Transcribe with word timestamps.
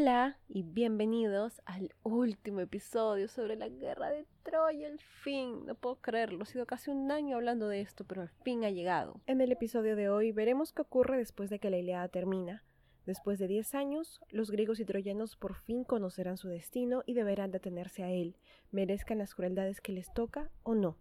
Hola 0.00 0.38
y 0.48 0.62
bienvenidos 0.62 1.60
al 1.64 1.92
último 2.04 2.60
episodio 2.60 3.26
sobre 3.26 3.56
la 3.56 3.68
guerra 3.68 4.10
de 4.10 4.26
Troya, 4.44 4.86
el 4.86 5.00
fin. 5.00 5.66
No 5.66 5.74
puedo 5.74 5.96
creerlo, 5.96 6.44
ha 6.44 6.46
sido 6.46 6.66
casi 6.66 6.92
un 6.92 7.10
año 7.10 7.34
hablando 7.34 7.66
de 7.66 7.80
esto, 7.80 8.04
pero 8.04 8.22
al 8.22 8.28
fin 8.28 8.62
ha 8.62 8.70
llegado. 8.70 9.20
En 9.26 9.40
el 9.40 9.50
episodio 9.50 9.96
de 9.96 10.08
hoy 10.08 10.30
veremos 10.30 10.72
qué 10.72 10.82
ocurre 10.82 11.18
después 11.18 11.50
de 11.50 11.58
que 11.58 11.68
la 11.68 11.78
Ilíada 11.78 12.06
termina. 12.06 12.62
Después 13.06 13.40
de 13.40 13.48
10 13.48 13.74
años, 13.74 14.20
los 14.30 14.52
griegos 14.52 14.78
y 14.78 14.84
troyanos 14.84 15.34
por 15.34 15.56
fin 15.56 15.82
conocerán 15.82 16.36
su 16.36 16.46
destino 16.46 17.02
y 17.04 17.14
deberán 17.14 17.50
detenerse 17.50 18.04
a 18.04 18.12
él, 18.12 18.36
merezcan 18.70 19.18
las 19.18 19.34
crueldades 19.34 19.80
que 19.80 19.90
les 19.90 20.14
toca 20.14 20.48
o 20.62 20.76
no. 20.76 20.96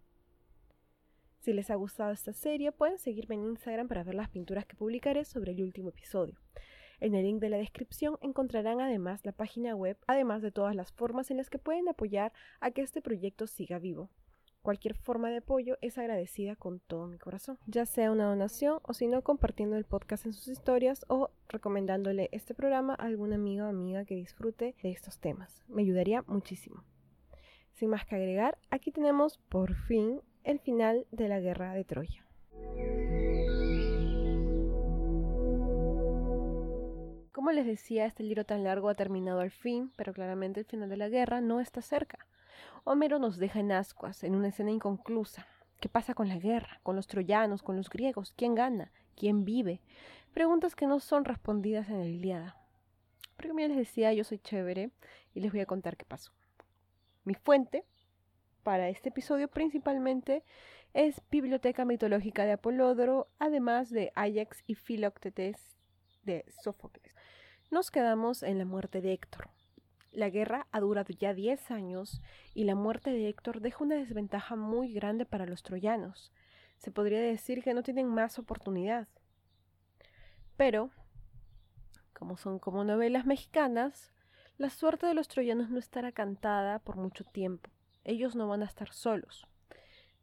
Si 1.41 1.53
les 1.53 1.69
ha 1.69 1.75
gustado 1.75 2.13
esta 2.13 2.33
serie, 2.33 2.71
pueden 2.71 2.97
seguirme 2.97 3.35
en 3.35 3.45
Instagram 3.45 3.87
para 3.87 4.03
ver 4.03 4.15
las 4.15 4.29
pinturas 4.29 4.65
que 4.65 4.75
publicaré 4.75 5.23
sobre 5.23 5.51
el 5.51 5.61
último 5.61 5.89
episodio. 5.89 6.39
En 6.99 7.13
el 7.13 7.25
link 7.25 7.39
de 7.39 7.49
la 7.49 7.57
descripción 7.57 8.17
encontrarán 8.21 8.81
además 8.81 9.23
la 9.23 9.31
página 9.31 9.75
web, 9.75 9.97
además 10.07 10.41
de 10.41 10.51
todas 10.51 10.75
las 10.75 10.91
formas 10.91 11.29
en 11.29 11.37
las 11.37 11.49
que 11.49 11.59
pueden 11.59 11.87
apoyar 11.87 12.33
a 12.59 12.71
que 12.71 12.81
este 12.81 13.01
proyecto 13.01 13.45
siga 13.45 13.77
vivo. 13.77 14.09
Cualquier 14.63 14.95
forma 14.95 15.29
de 15.29 15.37
apoyo 15.37 15.77
es 15.81 15.97
agradecida 15.97 16.55
con 16.55 16.79
todo 16.79 17.07
mi 17.07 17.17
corazón, 17.17 17.57
ya 17.67 17.85
sea 17.85 18.11
una 18.11 18.25
donación 18.25 18.79
o 18.83 18.93
si 18.93 19.07
no 19.07 19.21
compartiendo 19.21 19.77
el 19.77 19.85
podcast 19.85 20.25
en 20.25 20.33
sus 20.33 20.47
historias 20.49 21.05
o 21.07 21.29
recomendándole 21.47 22.29
este 22.31 22.53
programa 22.53 22.93
a 22.93 23.05
algún 23.05 23.31
amigo 23.31 23.65
o 23.65 23.69
amiga 23.69 24.03
que 24.03 24.15
disfrute 24.15 24.75
de 24.83 24.91
estos 24.91 25.19
temas. 25.19 25.63
Me 25.67 25.83
ayudaría 25.83 26.23
muchísimo. 26.23 26.83
Sin 27.75 27.91
más 27.91 28.05
que 28.05 28.15
agregar, 28.15 28.57
aquí 28.69 28.91
tenemos 28.91 29.37
por 29.49 29.75
fin 29.75 30.19
el 30.43 30.59
final 30.59 31.05
de 31.11 31.29
la 31.29 31.39
guerra 31.39 31.73
de 31.73 31.85
Troya. 31.85 32.25
Como 37.37 37.51
les 37.51 37.67
decía, 37.67 38.07
este 38.07 38.23
libro 38.23 38.45
tan 38.45 38.63
largo 38.63 38.89
ha 38.89 38.95
terminado 38.95 39.41
al 39.41 39.51
fin, 39.51 39.93
pero 39.95 40.11
claramente 40.11 40.61
el 40.61 40.65
final 40.65 40.89
de 40.89 40.97
la 40.97 41.07
guerra 41.07 41.39
no 41.39 41.59
está 41.59 41.83
cerca. 41.83 42.25
Homero 42.83 43.19
nos 43.19 43.37
deja 43.37 43.59
en 43.59 43.71
ascuas, 43.71 44.23
en 44.23 44.33
una 44.33 44.47
escena 44.47 44.71
inconclusa. 44.71 45.45
¿Qué 45.79 45.87
pasa 45.87 46.15
con 46.15 46.29
la 46.29 46.39
guerra? 46.39 46.79
¿Con 46.81 46.95
los 46.95 47.05
troyanos? 47.05 47.61
¿Con 47.61 47.77
los 47.77 47.91
griegos? 47.91 48.33
¿Quién 48.35 48.55
gana? 48.55 48.91
¿Quién 49.15 49.45
vive? 49.45 49.81
Preguntas 50.33 50.75
que 50.75 50.87
no 50.87 50.99
son 50.99 51.25
respondidas 51.25 51.89
en 51.89 51.99
la 51.99 52.07
Iliada. 52.07 52.57
Pero 53.35 53.49
como 53.49 53.59
ya 53.59 53.67
les 53.67 53.77
decía, 53.77 54.11
yo 54.13 54.23
soy 54.23 54.39
chévere 54.39 54.89
y 55.35 55.41
les 55.41 55.51
voy 55.51 55.61
a 55.61 55.67
contar 55.67 55.95
qué 55.95 56.05
pasó. 56.05 56.31
Mi 57.23 57.35
fuente 57.35 57.85
para 58.63 58.89
este 58.89 59.09
episodio 59.09 59.47
principalmente 59.47 60.43
es 60.95 61.21
Biblioteca 61.29 61.85
Mitológica 61.85 62.45
de 62.45 62.53
Apolodoro, 62.53 63.27
además 63.37 63.91
de 63.91 64.11
Ajax 64.15 64.63
y 64.65 64.73
Philoctetes 64.73 65.77
de 66.23 66.43
Sófocles. 66.63 67.16
Nos 67.69 67.91
quedamos 67.91 68.43
en 68.43 68.59
la 68.59 68.63
muerte 68.65 69.01
de 69.01 69.11
Héctor. 69.11 69.49
La 70.13 70.29
guerra 70.29 70.67
ha 70.71 70.79
durado 70.79 71.13
ya 71.13 71.33
10 71.33 71.69
años 71.71 72.21
y 72.53 72.63
la 72.63 72.75
muerte 72.75 73.09
de 73.09 73.27
Héctor 73.27 73.59
deja 73.59 73.83
una 73.83 73.95
desventaja 73.95 74.55
muy 74.55 74.93
grande 74.93 75.25
para 75.25 75.45
los 75.45 75.63
troyanos. 75.63 76.31
Se 76.77 76.91
podría 76.91 77.19
decir 77.19 77.61
que 77.61 77.73
no 77.73 77.83
tienen 77.83 78.07
más 78.07 78.39
oportunidad. 78.39 79.09
Pero, 80.55 80.91
como 82.13 82.37
son 82.37 82.57
como 82.57 82.85
novelas 82.85 83.25
mexicanas, 83.25 84.13
la 84.57 84.69
suerte 84.69 85.05
de 85.05 85.13
los 85.13 85.27
troyanos 85.27 85.69
no 85.69 85.77
estará 85.77 86.13
cantada 86.13 86.79
por 86.79 86.95
mucho 86.95 87.25
tiempo. 87.25 87.69
Ellos 88.05 88.33
no 88.33 88.47
van 88.47 88.61
a 88.61 88.67
estar 88.67 88.93
solos. 88.93 89.45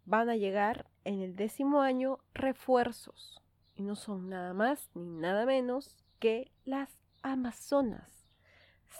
Van 0.06 0.30
a 0.30 0.36
llegar 0.36 0.86
en 1.04 1.20
el 1.20 1.36
décimo 1.36 1.82
año 1.82 2.20
refuerzos. 2.32 3.42
Y 3.74 3.82
no 3.82 3.96
son 3.96 4.30
nada 4.30 4.54
más 4.54 4.88
ni 4.94 5.10
nada 5.10 5.44
menos 5.44 5.98
que 6.18 6.50
las 6.64 7.03
Amazonas. 7.24 8.28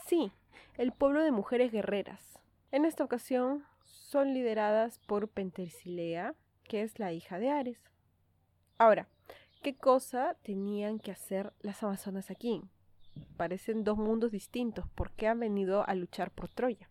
Sí, 0.07 0.31
el 0.77 0.91
pueblo 0.91 1.21
de 1.21 1.29
mujeres 1.29 1.71
guerreras. 1.71 2.39
En 2.71 2.83
esta 2.83 3.03
ocasión 3.03 3.63
son 3.83 4.33
lideradas 4.33 4.97
por 4.97 5.27
Pentesilea, 5.29 6.33
que 6.63 6.81
es 6.81 6.97
la 6.97 7.13
hija 7.13 7.37
de 7.37 7.51
Ares. 7.51 7.79
Ahora, 8.79 9.07
¿qué 9.61 9.75
cosa 9.75 10.35
tenían 10.41 10.97
que 10.97 11.11
hacer 11.11 11.53
las 11.59 11.83
Amazonas 11.83 12.31
aquí? 12.31 12.63
Parecen 13.37 13.83
dos 13.83 13.99
mundos 13.99 14.31
distintos. 14.31 14.89
¿Por 14.95 15.11
qué 15.11 15.27
han 15.27 15.39
venido 15.39 15.87
a 15.87 15.93
luchar 15.93 16.31
por 16.31 16.49
Troya? 16.49 16.89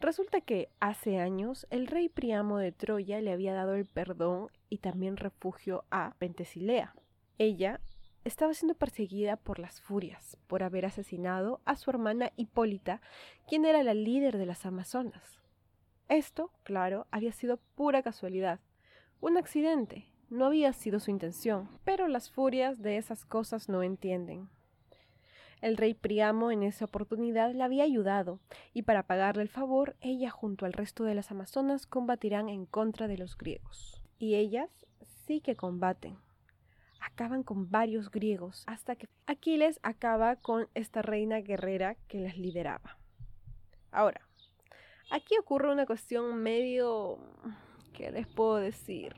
Resulta 0.00 0.40
que 0.40 0.70
hace 0.80 1.20
años 1.20 1.68
el 1.70 1.86
rey 1.86 2.08
Priamo 2.08 2.58
de 2.58 2.72
Troya 2.72 3.20
le 3.20 3.30
había 3.30 3.54
dado 3.54 3.74
el 3.74 3.86
perdón 3.86 4.48
y 4.70 4.78
también 4.78 5.18
refugio 5.18 5.84
a 5.92 6.16
Pentesilea. 6.18 6.96
Ella 7.38 7.80
estaba 8.26 8.54
siendo 8.54 8.74
perseguida 8.74 9.36
por 9.36 9.60
las 9.60 9.80
furias 9.80 10.36
por 10.48 10.64
haber 10.64 10.84
asesinado 10.84 11.60
a 11.64 11.76
su 11.76 11.90
hermana 11.90 12.32
Hipólita, 12.36 13.00
quien 13.46 13.64
era 13.64 13.84
la 13.84 13.94
líder 13.94 14.36
de 14.36 14.46
las 14.46 14.66
Amazonas. 14.66 15.38
Esto, 16.08 16.50
claro, 16.64 17.06
había 17.12 17.30
sido 17.30 17.58
pura 17.76 18.02
casualidad, 18.02 18.58
un 19.20 19.36
accidente, 19.36 20.08
no 20.28 20.46
había 20.46 20.72
sido 20.72 20.98
su 20.98 21.12
intención, 21.12 21.68
pero 21.84 22.08
las 22.08 22.28
furias 22.28 22.82
de 22.82 22.96
esas 22.96 23.24
cosas 23.24 23.68
no 23.68 23.84
entienden. 23.84 24.48
El 25.60 25.76
rey 25.76 25.94
Priamo 25.94 26.50
en 26.50 26.64
esa 26.64 26.86
oportunidad 26.86 27.54
la 27.54 27.66
había 27.66 27.84
ayudado, 27.84 28.40
y 28.74 28.82
para 28.82 29.04
pagarle 29.04 29.42
el 29.42 29.48
favor, 29.48 29.94
ella 30.00 30.30
junto 30.30 30.66
al 30.66 30.72
resto 30.72 31.04
de 31.04 31.14
las 31.14 31.30
amazonas 31.30 31.86
combatirán 31.86 32.48
en 32.48 32.66
contra 32.66 33.06
de 33.06 33.18
los 33.18 33.38
griegos. 33.38 34.02
Y 34.18 34.34
ellas 34.34 34.68
sí 35.26 35.40
que 35.40 35.54
combaten 35.54 36.18
acaban 37.00 37.42
con 37.42 37.70
varios 37.70 38.10
griegos, 38.10 38.64
hasta 38.66 38.96
que 38.96 39.08
Aquiles 39.26 39.80
acaba 39.82 40.36
con 40.36 40.68
esta 40.74 41.02
reina 41.02 41.40
guerrera 41.40 41.96
que 42.08 42.20
las 42.20 42.36
lideraba. 42.36 42.98
Ahora, 43.90 44.20
aquí 45.10 45.36
ocurre 45.38 45.72
una 45.72 45.86
cuestión 45.86 46.42
medio, 46.42 47.18
¿qué 47.92 48.10
les 48.10 48.26
puedo 48.26 48.56
decir? 48.56 49.14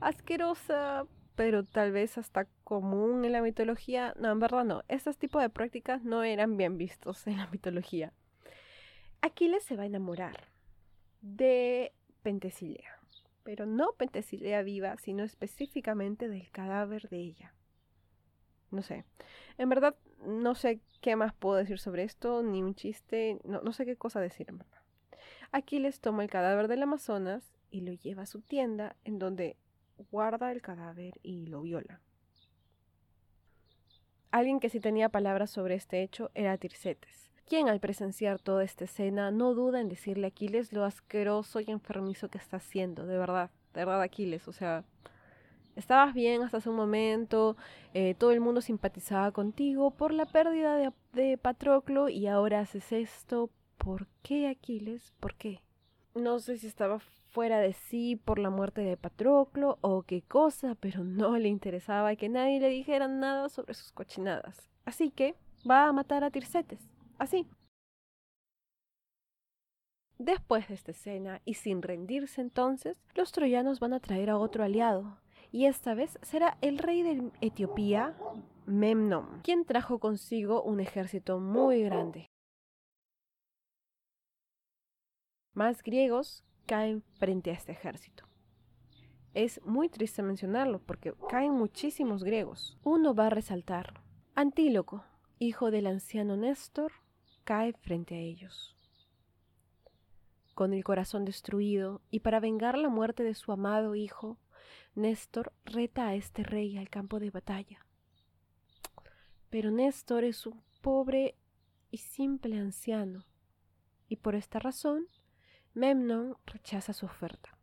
Asquerosa, 0.00 1.06
pero 1.34 1.64
tal 1.64 1.92
vez 1.92 2.18
hasta 2.18 2.46
común 2.64 3.24
en 3.24 3.32
la 3.32 3.42
mitología. 3.42 4.14
No, 4.18 4.30
en 4.30 4.40
verdad 4.40 4.64
no. 4.64 4.82
Estos 4.88 5.18
tipos 5.18 5.42
de 5.42 5.50
prácticas 5.50 6.04
no 6.04 6.22
eran 6.24 6.56
bien 6.56 6.78
vistos 6.78 7.26
en 7.26 7.38
la 7.38 7.46
mitología. 7.48 8.12
Aquiles 9.20 9.64
se 9.64 9.76
va 9.76 9.84
a 9.84 9.86
enamorar 9.86 10.48
de 11.20 11.92
Pentesilea 12.22 13.01
pero 13.44 13.66
no 13.66 13.92
Pentesilea 13.92 14.62
viva, 14.62 14.96
sino 14.98 15.24
específicamente 15.24 16.28
del 16.28 16.50
cadáver 16.50 17.08
de 17.08 17.18
ella. 17.18 17.54
No 18.70 18.82
sé. 18.82 19.04
En 19.58 19.68
verdad, 19.68 19.94
no 20.24 20.54
sé 20.54 20.80
qué 21.00 21.16
más 21.16 21.34
puedo 21.34 21.56
decir 21.56 21.78
sobre 21.78 22.04
esto, 22.04 22.42
ni 22.42 22.62
un 22.62 22.74
chiste, 22.74 23.38
no, 23.44 23.60
no 23.60 23.72
sé 23.72 23.84
qué 23.84 23.96
cosa 23.96 24.20
decir 24.20 24.46
en 24.48 24.58
verdad. 24.58 24.80
Aquiles 25.50 26.00
toma 26.00 26.22
el 26.22 26.30
cadáver 26.30 26.68
del 26.68 26.82
Amazonas 26.82 27.52
y 27.70 27.82
lo 27.82 27.92
lleva 27.92 28.22
a 28.22 28.26
su 28.26 28.40
tienda, 28.40 28.96
en 29.04 29.18
donde 29.18 29.56
guarda 30.10 30.52
el 30.52 30.62
cadáver 30.62 31.18
y 31.22 31.46
lo 31.46 31.62
viola. 31.62 32.00
Alguien 34.30 34.60
que 34.60 34.70
sí 34.70 34.80
tenía 34.80 35.10
palabras 35.10 35.50
sobre 35.50 35.74
este 35.74 36.02
hecho 36.02 36.30
era 36.34 36.56
Tirsetes, 36.56 37.30
quien 37.48 37.68
al 37.68 37.80
presenciar 37.80 38.40
toda 38.40 38.64
esta 38.64 38.84
escena 38.84 39.30
no 39.30 39.54
duda 39.54 39.80
en 39.80 39.88
decirle 39.88 40.26
a 40.26 40.28
Aquiles 40.28 40.72
lo 40.72 40.84
asqueroso 40.84 41.60
y 41.60 41.70
enfermizo 41.70 42.28
que 42.28 42.38
está 42.38 42.56
haciendo, 42.58 43.06
de 43.06 43.18
verdad, 43.18 43.50
de 43.74 43.84
verdad 43.84 44.02
Aquiles, 44.02 44.48
o 44.48 44.52
sea, 44.52 44.84
estabas 45.76 46.14
bien 46.14 46.42
hasta 46.42 46.58
hace 46.58 46.70
un 46.70 46.76
momento, 46.76 47.56
eh, 47.94 48.14
todo 48.14 48.32
el 48.32 48.40
mundo 48.40 48.60
simpatizaba 48.60 49.32
contigo 49.32 49.90
por 49.90 50.12
la 50.12 50.26
pérdida 50.26 50.76
de, 50.76 50.92
de 51.12 51.38
Patroclo 51.38 52.08
y 52.08 52.26
ahora 52.26 52.60
haces 52.60 52.92
esto, 52.92 53.50
¿por 53.78 54.06
qué 54.22 54.48
Aquiles? 54.48 55.12
¿Por 55.20 55.34
qué? 55.34 55.60
No 56.14 56.38
sé 56.38 56.58
si 56.58 56.66
estaba 56.66 57.00
fuera 57.30 57.60
de 57.60 57.72
sí 57.72 58.16
por 58.16 58.38
la 58.38 58.50
muerte 58.50 58.82
de 58.82 58.98
Patroclo 58.98 59.78
o 59.80 60.02
qué 60.02 60.22
cosa, 60.22 60.74
pero 60.74 61.02
no 61.02 61.38
le 61.38 61.48
interesaba 61.48 62.14
que 62.16 62.28
nadie 62.28 62.60
le 62.60 62.68
dijera 62.68 63.08
nada 63.08 63.48
sobre 63.48 63.72
sus 63.74 63.92
cochinadas. 63.92 64.68
Así 64.84 65.10
que 65.10 65.34
va 65.68 65.86
a 65.86 65.92
matar 65.92 66.24
a 66.24 66.30
Tirsetes 66.30 66.91
así. 67.22 67.48
Después 70.18 70.68
de 70.68 70.74
esta 70.74 70.92
escena, 70.92 71.40
y 71.44 71.54
sin 71.54 71.82
rendirse 71.82 72.40
entonces, 72.40 72.96
los 73.14 73.32
troyanos 73.32 73.80
van 73.80 73.92
a 73.92 74.00
traer 74.00 74.30
a 74.30 74.38
otro 74.38 74.62
aliado, 74.62 75.18
y 75.50 75.66
esta 75.66 75.94
vez 75.94 76.18
será 76.22 76.58
el 76.60 76.78
rey 76.78 77.02
de 77.02 77.32
Etiopía, 77.40 78.16
Memnon, 78.66 79.40
quien 79.42 79.64
trajo 79.64 79.98
consigo 79.98 80.62
un 80.62 80.80
ejército 80.80 81.40
muy 81.40 81.82
grande. 81.82 82.26
Más 85.54 85.82
griegos 85.82 86.44
caen 86.66 87.02
frente 87.18 87.50
a 87.50 87.54
este 87.54 87.72
ejército. 87.72 88.24
Es 89.34 89.60
muy 89.64 89.88
triste 89.88 90.22
mencionarlo 90.22 90.78
porque 90.80 91.14
caen 91.28 91.52
muchísimos 91.52 92.22
griegos. 92.22 92.78
Uno 92.84 93.14
va 93.14 93.26
a 93.26 93.30
resaltar. 93.30 94.02
Antíloco, 94.34 95.04
hijo 95.38 95.70
del 95.70 95.86
anciano 95.86 96.36
Néstor, 96.36 96.92
cae 97.44 97.72
frente 97.72 98.14
a 98.14 98.18
ellos. 98.18 98.76
Con 100.54 100.74
el 100.74 100.84
corazón 100.84 101.24
destruido 101.24 102.02
y 102.10 102.20
para 102.20 102.40
vengar 102.40 102.76
la 102.76 102.88
muerte 102.88 103.22
de 103.22 103.34
su 103.34 103.52
amado 103.52 103.94
hijo, 103.94 104.38
Néstor 104.94 105.52
reta 105.64 106.08
a 106.08 106.14
este 106.14 106.42
rey 106.42 106.76
al 106.76 106.90
campo 106.90 107.18
de 107.18 107.30
batalla. 107.30 107.86
Pero 109.48 109.70
Néstor 109.70 110.24
es 110.24 110.46
un 110.46 110.62
pobre 110.82 111.36
y 111.90 111.98
simple 111.98 112.58
anciano, 112.58 113.24
y 114.08 114.16
por 114.16 114.34
esta 114.34 114.58
razón 114.58 115.06
Memnon 115.74 116.36
rechaza 116.46 116.92
su 116.92 117.06
oferta. 117.06 117.56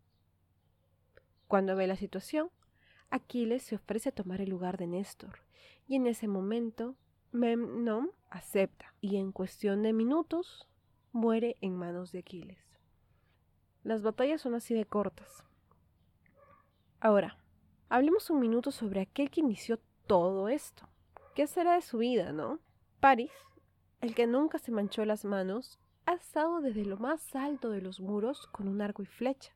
Cuando 1.48 1.76
ve 1.76 1.88
la 1.88 1.96
situación, 1.96 2.50
Aquiles 3.12 3.64
se 3.64 3.76
ofrece 3.76 4.10
a 4.10 4.12
tomar 4.12 4.42
el 4.42 4.50
lugar 4.50 4.78
de 4.78 4.88
Néstor, 4.88 5.40
y 5.88 5.96
en 5.96 6.06
ese 6.06 6.28
momento 6.28 6.96
Memnon 7.32 8.12
acepta, 8.32 8.94
y 9.02 9.18
en 9.18 9.32
cuestión 9.32 9.84
de 9.84 9.94
minutos 9.94 10.68
muere 11.12 11.58
en 11.62 11.76
manos 11.76 12.12
de 12.12 12.20
Aquiles. 12.20 12.80
Las 13.84 14.02
batallas 14.02 14.42
son 14.42 14.56
así 14.56 14.74
de 14.74 14.86
cortas. 14.86 15.44
Ahora, 17.00 17.38
hablemos 17.88 18.30
un 18.30 18.40
minuto 18.40 18.72
sobre 18.72 19.02
aquel 19.02 19.30
que 19.30 19.42
inició 19.42 19.80
todo 20.08 20.50
esto. 20.50 20.90
¿Qué 21.36 21.46
será 21.46 21.76
de 21.76 21.82
su 21.82 22.00
vida, 22.00 22.32
no? 22.32 22.60
Paris, 23.00 23.32
el 24.02 24.16
que 24.16 24.26
nunca 24.26 24.58
se 24.58 24.72
manchó 24.72 25.06
las 25.06 25.24
manos, 25.24 25.80
ha 26.08 26.14
estado 26.14 26.62
desde 26.62 26.84
lo 26.84 26.98
más 26.98 27.36
alto 27.36 27.70
de 27.70 27.82
los 27.82 28.00
muros 28.00 28.48
con 28.48 28.68
un 28.68 28.82
arco 28.82 29.04
y 29.04 29.06
flecha. 29.06 29.54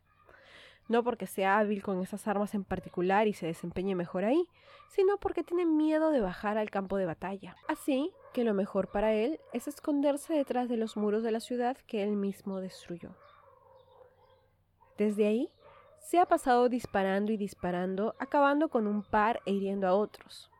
No 0.87 1.03
porque 1.03 1.27
sea 1.27 1.59
hábil 1.59 1.81
con 1.81 2.01
esas 2.01 2.27
armas 2.27 2.53
en 2.53 2.63
particular 2.63 3.27
y 3.27 3.33
se 3.33 3.45
desempeñe 3.45 3.95
mejor 3.95 4.25
ahí, 4.25 4.47
sino 4.89 5.17
porque 5.17 5.43
tiene 5.43 5.65
miedo 5.65 6.11
de 6.11 6.19
bajar 6.19 6.57
al 6.57 6.69
campo 6.69 6.97
de 6.97 7.05
batalla. 7.05 7.55
Así 7.67 8.11
que 8.33 8.43
lo 8.43 8.53
mejor 8.53 8.89
para 8.89 9.13
él 9.13 9.39
es 9.53 9.67
esconderse 9.67 10.33
detrás 10.33 10.69
de 10.69 10.77
los 10.77 10.97
muros 10.97 11.23
de 11.23 11.31
la 11.31 11.39
ciudad 11.39 11.77
que 11.87 12.03
él 12.03 12.15
mismo 12.15 12.59
destruyó. 12.59 13.15
Desde 14.97 15.25
ahí, 15.25 15.49
se 15.99 16.19
ha 16.19 16.25
pasado 16.25 16.69
disparando 16.69 17.31
y 17.31 17.37
disparando, 17.37 18.15
acabando 18.19 18.69
con 18.69 18.87
un 18.87 19.03
par 19.03 19.41
e 19.45 19.51
hiriendo 19.51 19.87
a 19.87 19.95
otros. 19.95 20.51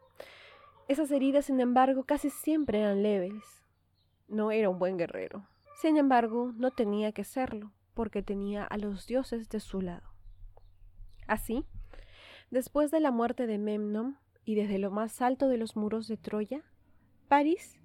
Esas 0.88 1.12
heridas, 1.12 1.46
sin 1.46 1.60
embargo, 1.60 2.04
casi 2.06 2.30
siempre 2.30 2.80
eran 2.80 3.04
leves. 3.04 3.64
No 4.28 4.52
era 4.52 4.70
un 4.70 4.80
buen 4.80 4.98
guerrero. 4.98 5.46
Sin 5.76 5.98
embargo, 5.98 6.54
no 6.56 6.72
tenía 6.72 7.12
que 7.12 7.24
serlo, 7.24 7.72
porque 7.94 8.24
tenía 8.24 8.64
a 8.64 8.78
los 8.78 9.06
dioses 9.06 9.50
de 9.50 9.60
su 9.60 9.82
lado. 9.82 10.13
Así, 11.28 11.66
después 12.52 12.92
de 12.92 13.00
la 13.00 13.12
muerte 13.12 13.48
de 13.48 13.58
Memnon 13.58 14.18
y 14.46 14.56
desde 14.56 14.80
lo 14.80 14.92
más 14.92 15.22
alto 15.22 15.48
de 15.48 15.58
los 15.58 15.76
muros 15.76 16.08
de 16.08 16.18
Troya, 16.18 16.64
París 17.28 17.80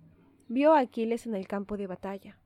vio 0.48 0.72
a 0.74 0.80
Aquiles 0.80 1.26
en 1.26 1.34
el 1.34 1.46
campo 1.46 1.76
de 1.76 1.86
batalla. 1.86 2.38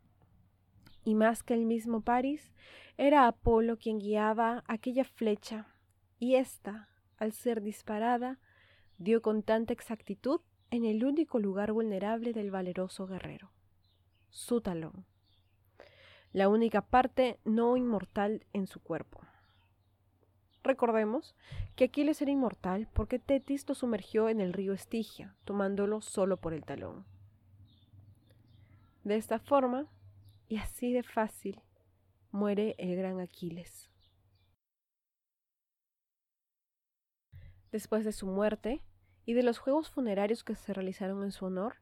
Y 1.05 1.15
más 1.15 1.43
que 1.43 1.55
el 1.55 1.65
mismo 1.67 2.03
París, 2.03 2.53
era 2.97 3.27
Apolo 3.27 3.79
quien 3.79 3.99
guiaba 3.99 4.62
aquella 4.67 5.05
flecha, 5.05 5.67
y 6.19 6.37
ésta, 6.37 6.89
al 7.17 7.33
ser 7.33 7.62
disparada, 7.62 8.39
dio 8.99 9.23
con 9.23 9.43
tanta 9.43 9.73
exactitud 9.73 10.41
en 10.71 10.85
el 10.85 11.05
único 11.05 11.39
lugar 11.39 11.73
vulnerable 11.73 12.33
del 12.33 12.50
valeroso 12.50 13.06
guerrero, 13.06 13.50
su 14.31 14.61
talón, 14.61 15.06
la 16.33 16.49
única 16.49 16.83
parte 16.83 17.41
no 17.44 17.77
inmortal 17.77 18.47
en 18.53 18.67
su 18.67 18.81
cuerpo. 18.81 19.21
Recordemos 20.64 21.35
que 21.75 21.85
Aquiles 21.85 22.23
era 22.23 22.31
inmortal 22.31 22.88
porque 22.93 23.19
Tetis 23.19 23.69
lo 23.69 23.75
sumergió 23.75 24.29
en 24.29 24.41
el 24.41 24.53
río 24.53 24.73
Estigia, 24.73 25.35
tomándolo 25.44 26.00
solo 26.00 26.37
por 26.37 26.55
el 26.55 26.64
talón. 26.64 27.05
De 29.03 29.17
esta 29.17 29.41
forma, 29.41 29.88
y 30.49 30.59
así 30.59 30.93
de 30.93 31.03
fácil, 31.03 31.61
muere 32.31 32.76
el 32.79 32.94
gran 32.97 33.19
Aquiles. 33.19 33.91
Después 37.73 38.05
de 38.05 38.12
su 38.12 38.26
muerte 38.26 38.82
y 39.25 39.32
de 39.32 39.43
los 39.43 39.58
juegos 39.58 39.91
funerarios 39.91 40.44
que 40.44 40.55
se 40.55 40.73
realizaron 40.73 41.25
en 41.25 41.32
su 41.32 41.47
honor, 41.47 41.76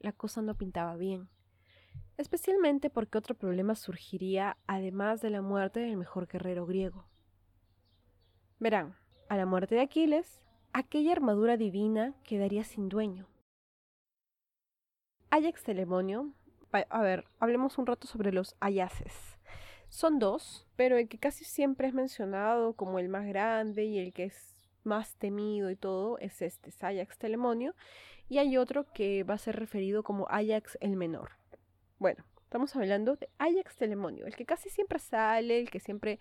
la 0.00 0.12
cosa 0.12 0.42
no 0.42 0.56
pintaba 0.56 0.96
bien, 0.96 1.28
especialmente 2.16 2.90
porque 2.90 3.18
otro 3.18 3.36
problema 3.36 3.76
surgiría 3.76 4.56
además 4.66 5.20
de 5.20 5.30
la 5.30 5.42
muerte 5.42 5.80
del 5.80 5.96
mejor 5.96 6.26
guerrero 6.26 6.66
griego. 6.66 7.06
Verán, 8.60 8.96
a 9.28 9.36
la 9.36 9.46
muerte 9.46 9.74
de 9.74 9.80
Aquiles, 9.80 10.40
aquella 10.72 11.12
armadura 11.12 11.56
divina 11.56 12.14
quedaría 12.22 12.62
sin 12.64 12.88
dueño. 12.88 13.26
Ajax 15.30 15.64
Telemonio, 15.64 16.32
a 16.70 17.02
ver, 17.02 17.24
hablemos 17.40 17.78
un 17.78 17.86
rato 17.86 18.06
sobre 18.06 18.32
los 18.32 18.54
Ayaces. 18.60 19.36
Son 19.88 20.18
dos, 20.18 20.66
pero 20.76 20.96
el 20.96 21.08
que 21.08 21.18
casi 21.18 21.44
siempre 21.44 21.88
es 21.88 21.94
mencionado 21.94 22.74
como 22.74 22.98
el 23.00 23.08
más 23.08 23.26
grande 23.26 23.84
y 23.84 23.98
el 23.98 24.12
que 24.12 24.24
es 24.24 24.56
más 24.84 25.16
temido 25.16 25.70
y 25.70 25.76
todo 25.76 26.18
es 26.18 26.40
este, 26.40 26.70
es 26.70 26.82
Ajax 26.82 27.18
Telemonio, 27.18 27.74
y 28.28 28.38
hay 28.38 28.56
otro 28.56 28.86
que 28.92 29.24
va 29.24 29.34
a 29.34 29.38
ser 29.38 29.56
referido 29.56 30.04
como 30.04 30.26
Ajax 30.30 30.78
el 30.80 30.96
menor. 30.96 31.32
Bueno, 31.98 32.24
estamos 32.42 32.74
hablando 32.76 33.16
de 33.16 33.28
Ajax 33.38 33.76
Telemonio, 33.76 34.26
el 34.26 34.36
que 34.36 34.46
casi 34.46 34.70
siempre 34.70 35.00
sale, 35.00 35.58
el 35.58 35.70
que 35.70 35.80
siempre 35.80 36.20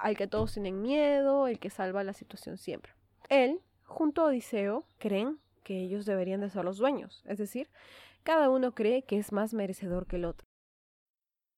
al 0.00 0.16
que 0.16 0.26
todos 0.26 0.52
tienen 0.52 0.82
miedo, 0.82 1.46
el 1.46 1.58
que 1.58 1.70
salva 1.70 2.04
la 2.04 2.12
situación 2.12 2.56
siempre. 2.56 2.92
Él, 3.28 3.60
junto 3.84 4.22
a 4.22 4.26
Odiseo, 4.26 4.86
creen 4.98 5.38
que 5.62 5.80
ellos 5.80 6.06
deberían 6.06 6.40
de 6.40 6.50
ser 6.50 6.64
los 6.64 6.78
dueños, 6.78 7.22
es 7.26 7.38
decir, 7.38 7.70
cada 8.22 8.50
uno 8.50 8.74
cree 8.74 9.02
que 9.02 9.18
es 9.18 9.32
más 9.32 9.54
merecedor 9.54 10.06
que 10.06 10.16
el 10.16 10.24
otro. 10.24 10.46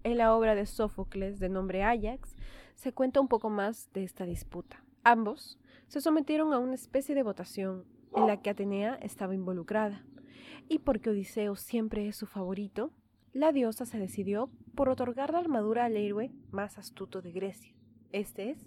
En 0.02 0.18
la 0.18 0.34
obra 0.34 0.54
de 0.54 0.66
Sófocles 0.66 1.40
de 1.40 1.48
nombre 1.48 1.82
Ajax 1.82 2.36
se 2.74 2.92
cuenta 2.92 3.20
un 3.20 3.28
poco 3.28 3.50
más 3.50 3.92
de 3.92 4.04
esta 4.04 4.24
disputa. 4.24 4.84
Ambos 5.02 5.58
se 5.88 6.00
sometieron 6.00 6.52
a 6.52 6.58
una 6.58 6.74
especie 6.74 7.14
de 7.14 7.22
votación 7.22 7.84
en 8.14 8.26
la 8.26 8.40
que 8.40 8.50
Atenea 8.50 8.94
estaba 8.96 9.34
involucrada, 9.34 10.04
y 10.68 10.80
porque 10.80 11.10
Odiseo 11.10 11.54
siempre 11.56 12.08
es 12.08 12.16
su 12.16 12.26
favorito, 12.26 12.92
la 13.32 13.52
diosa 13.52 13.84
se 13.84 13.98
decidió 13.98 14.50
por 14.74 14.88
otorgar 14.88 15.32
la 15.32 15.40
armadura 15.40 15.84
al 15.84 15.96
héroe 15.96 16.32
más 16.50 16.78
astuto 16.78 17.20
de 17.20 17.32
Grecia. 17.32 17.75
Este 18.12 18.50
es 18.50 18.66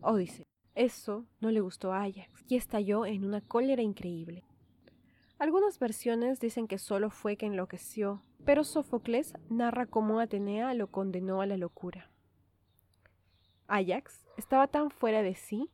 Odiseo. 0.00 0.44
Eso 0.74 1.26
no 1.40 1.50
le 1.50 1.60
gustó 1.60 1.92
a 1.92 2.04
Ajax 2.04 2.44
y 2.48 2.56
estalló 2.56 3.06
en 3.06 3.24
una 3.24 3.40
cólera 3.40 3.82
increíble. 3.82 4.44
Algunas 5.38 5.78
versiones 5.78 6.38
dicen 6.38 6.68
que 6.68 6.78
solo 6.78 7.10
fue 7.10 7.36
que 7.36 7.46
enloqueció, 7.46 8.22
pero 8.44 8.64
Sófocles 8.64 9.34
narra 9.48 9.86
cómo 9.86 10.20
Atenea 10.20 10.74
lo 10.74 10.88
condenó 10.88 11.40
a 11.40 11.46
la 11.46 11.56
locura. 11.56 12.10
Ajax 13.66 14.24
estaba 14.36 14.68
tan 14.68 14.90
fuera 14.90 15.22
de 15.22 15.34
sí 15.34 15.70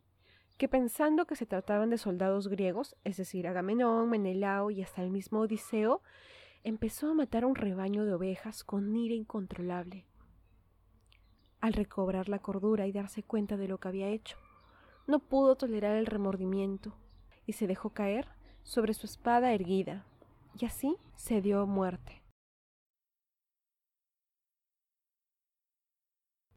que 0.57 0.69
pensando 0.69 1.27
que 1.27 1.37
se 1.37 1.47
trataban 1.47 1.91
de 1.91 1.99
soldados 1.99 2.49
griegos, 2.49 2.97
es 3.05 3.17
decir, 3.17 3.47
Agamenón, 3.47 4.09
Menelao 4.09 4.71
y 4.71 4.83
hasta 4.83 5.03
el 5.03 5.11
mismo 5.11 5.41
Odiseo, 5.41 6.03
empezó 6.65 7.11
a 7.11 7.15
matar 7.15 7.45
a 7.45 7.47
un 7.47 7.55
rebaño 7.55 8.05
de 8.05 8.15
ovejas 8.15 8.65
con 8.65 8.97
ira 8.97 9.15
incontrolable. 9.15 10.07
Al 11.67 11.73
recobrar 11.73 12.29
la 12.29 12.39
cordura 12.39 12.87
y 12.87 12.93
darse 12.93 13.25
cuenta 13.25 13.57
de 13.57 13.67
lo 13.67 13.79
que 13.79 13.89
había 13.89 14.07
hecho, 14.07 14.39
no 15.09 15.19
pudo 15.19 15.57
tolerar 15.57 15.97
el 15.97 16.07
remordimiento 16.07 16.97
y 17.45 17.55
se 17.55 17.67
dejó 17.67 17.91
caer 17.91 18.29
sobre 18.63 18.95
su 18.95 19.07
espada 19.07 19.53
erguida, 19.53 20.07
y 20.57 20.65
así 20.65 20.97
se 21.17 21.43
dio 21.43 21.67
muerte. 21.67 22.23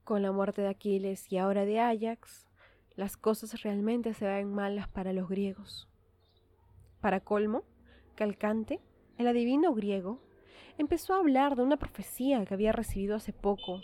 Con 0.03 0.21
la 0.21 0.31
muerte 0.31 0.61
de 0.61 0.67
Aquiles 0.67 1.31
y 1.31 1.39
ahora 1.39 1.65
de 1.65 1.79
Ajax, 1.79 2.45
las 2.95 3.17
cosas 3.17 3.63
realmente 3.63 4.13
se 4.13 4.27
ven 4.27 4.53
malas 4.53 4.89
para 4.89 5.11
los 5.11 5.27
griegos. 5.27 5.89
Para 7.01 7.21
colmo, 7.21 7.63
Calcante, 8.13 8.79
el 9.17 9.27
adivino 9.27 9.73
griego, 9.73 10.21
empezó 10.77 11.15
a 11.15 11.17
hablar 11.17 11.55
de 11.55 11.63
una 11.63 11.77
profecía 11.77 12.45
que 12.45 12.53
había 12.53 12.73
recibido 12.73 13.15
hace 13.15 13.33
poco 13.33 13.81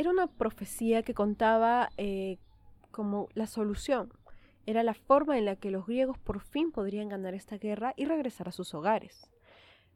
era 0.00 0.08
una 0.08 0.28
profecía 0.28 1.02
que 1.02 1.12
contaba 1.12 1.90
eh, 1.98 2.38
como 2.90 3.28
la 3.34 3.46
solución. 3.46 4.10
Era 4.64 4.82
la 4.82 4.94
forma 4.94 5.36
en 5.36 5.44
la 5.44 5.56
que 5.56 5.70
los 5.70 5.86
griegos 5.86 6.16
por 6.18 6.40
fin 6.40 6.72
podrían 6.72 7.10
ganar 7.10 7.34
esta 7.34 7.58
guerra 7.58 7.92
y 7.98 8.06
regresar 8.06 8.48
a 8.48 8.52
sus 8.52 8.72
hogares. 8.72 9.30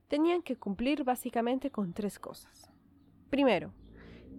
Tenían 0.09 0.43
que 0.43 0.57
cumplir 0.57 1.05
básicamente 1.05 1.71
con 1.71 1.95
tres 1.95 2.19
cosas. 2.19 2.71
Primero, 3.31 3.73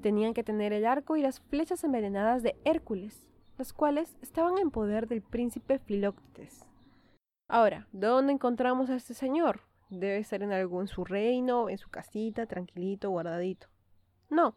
tenían 0.03 0.35
que 0.35 0.43
tener 0.43 0.71
el 0.71 0.85
arco 0.85 1.17
y 1.17 1.23
las 1.23 1.39
flechas 1.39 1.83
envenenadas 1.83 2.43
de 2.43 2.55
Hércules, 2.63 3.27
las 3.57 3.73
cuales 3.73 4.17
estaban 4.21 4.59
en 4.59 4.69
poder 4.69 5.07
del 5.07 5.23
príncipe 5.23 5.79
Filoctetes. 5.79 6.63
Ahora, 7.47 7.87
¿dónde 7.91 8.33
encontramos 8.33 8.91
a 8.91 8.95
este 8.97 9.15
señor? 9.15 9.61
Debe 9.89 10.23
ser 10.25 10.43
en 10.43 10.51
algún 10.51 10.87
su 10.87 11.05
reino, 11.05 11.69
en 11.69 11.79
su 11.79 11.89
casita, 11.89 12.45
tranquilito, 12.45 13.09
guardadito. 13.09 13.67
No, 14.29 14.55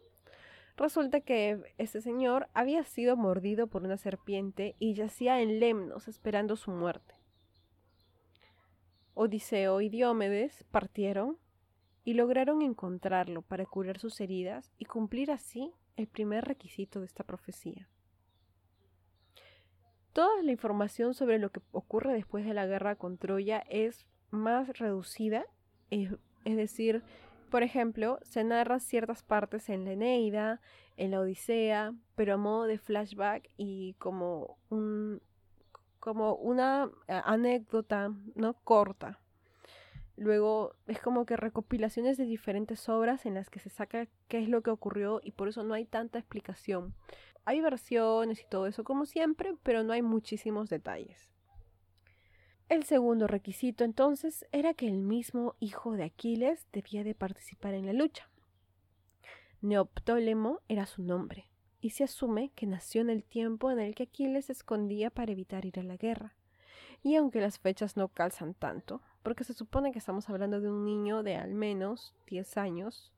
Resulta 0.79 1.19
que 1.19 1.61
este 1.77 1.99
señor 1.99 2.47
había 2.53 2.85
sido 2.85 3.17
mordido 3.17 3.67
por 3.67 3.83
una 3.83 3.97
serpiente 3.97 4.77
y 4.79 4.93
yacía 4.93 5.41
en 5.41 5.59
Lemnos 5.59 6.07
esperando 6.07 6.55
su 6.55 6.71
muerte. 6.71 7.15
Odiseo 9.13 9.81
y 9.81 9.89
Diomedes 9.89 10.63
partieron 10.71 11.37
y 12.05 12.13
lograron 12.13 12.61
encontrarlo 12.61 13.41
para 13.41 13.65
curar 13.65 13.99
sus 13.99 14.21
heridas 14.21 14.71
y 14.77 14.85
cumplir 14.85 15.31
así 15.31 15.73
el 15.97 16.07
primer 16.07 16.45
requisito 16.45 17.01
de 17.01 17.07
esta 17.07 17.25
profecía. 17.25 17.89
Toda 20.13 20.41
la 20.43 20.51
información 20.53 21.13
sobre 21.13 21.39
lo 21.39 21.51
que 21.51 21.59
ocurre 21.73 22.13
después 22.13 22.45
de 22.45 22.53
la 22.53 22.65
guerra 22.65 22.95
con 22.95 23.17
Troya 23.17 23.65
es 23.69 24.07
más 24.31 24.79
reducida, 24.79 25.45
es, 25.89 26.09
decir, 26.45 27.03
Por 27.49 27.63
ejemplo, 27.63 28.19
se 28.21 28.43
narra 28.43 28.79
ciertas 28.79 29.23
partes 29.23 29.69
en 29.69 29.85
la 29.85 29.93
Eneida, 29.93 30.61
en 30.97 31.11
la 31.11 31.21
Odisea, 31.21 31.93
pero 32.15 32.35
a 32.35 32.37
modo 32.37 32.65
de 32.65 32.77
flashback 32.77 33.49
y 33.57 33.93
como 33.93 34.57
un 34.69 35.21
como 35.99 36.35
una 36.35 36.89
eh, 37.07 37.21
anécdota, 37.25 38.13
¿no? 38.35 38.53
corta. 38.63 39.19
Luego 40.15 40.75
es 40.87 40.99
como 40.99 41.25
que 41.25 41.37
recopilaciones 41.37 42.17
de 42.17 42.25
diferentes 42.25 42.87
obras 42.89 43.25
en 43.25 43.33
las 43.33 43.49
que 43.49 43.59
se 43.59 43.69
saca 43.69 44.07
qué 44.27 44.39
es 44.39 44.49
lo 44.49 44.61
que 44.61 44.69
ocurrió 44.69 45.21
y 45.23 45.31
por 45.31 45.47
eso 45.49 45.63
no 45.63 45.73
hay 45.73 45.85
tanta 45.85 46.19
explicación. 46.19 46.93
Hay 47.45 47.61
versiones 47.61 48.41
y 48.41 48.45
todo 48.49 48.67
eso 48.67 48.83
como 48.83 49.05
siempre, 49.05 49.55
pero 49.63 49.83
no 49.83 49.93
hay 49.93 50.01
muchísimos 50.01 50.69
detalles. 50.69 51.29
El 52.69 52.83
segundo 52.83 53.25
requisito 53.25 53.83
entonces 53.83 54.45
era 54.51 54.75
que 54.75 54.87
el 54.87 54.99
mismo 54.99 55.55
hijo 55.59 55.93
de 55.93 56.03
Aquiles 56.03 56.67
debía 56.71 57.03
de 57.03 57.15
participar 57.15 57.73
en 57.73 57.87
la 57.87 57.93
lucha. 57.93 58.29
Neoptólemo 59.61 60.59
era 60.67 60.85
su 60.85 61.01
nombre, 61.01 61.49
y 61.81 61.89
se 61.89 62.03
asume 62.03 62.51
que 62.53 62.67
nació 62.67 63.01
en 63.01 63.09
el 63.09 63.23
tiempo 63.23 63.71
en 63.71 63.79
el 63.79 63.95
que 63.95 64.03
Aquiles 64.03 64.45
se 64.45 64.51
escondía 64.51 65.09
para 65.09 65.31
evitar 65.31 65.65
ir 65.65 65.79
a 65.79 65.83
la 65.83 65.97
guerra. 65.97 66.35
Y 67.01 67.15
aunque 67.15 67.41
las 67.41 67.57
fechas 67.57 67.97
no 67.97 68.09
calzan 68.09 68.53
tanto, 68.53 69.01
porque 69.23 69.43
se 69.43 69.55
supone 69.55 69.91
que 69.91 69.97
estamos 69.97 70.29
hablando 70.29 70.61
de 70.61 70.69
un 70.69 70.85
niño 70.85 71.23
de 71.23 71.37
al 71.37 71.55
menos 71.55 72.13
10 72.27 72.55
años, 72.57 73.11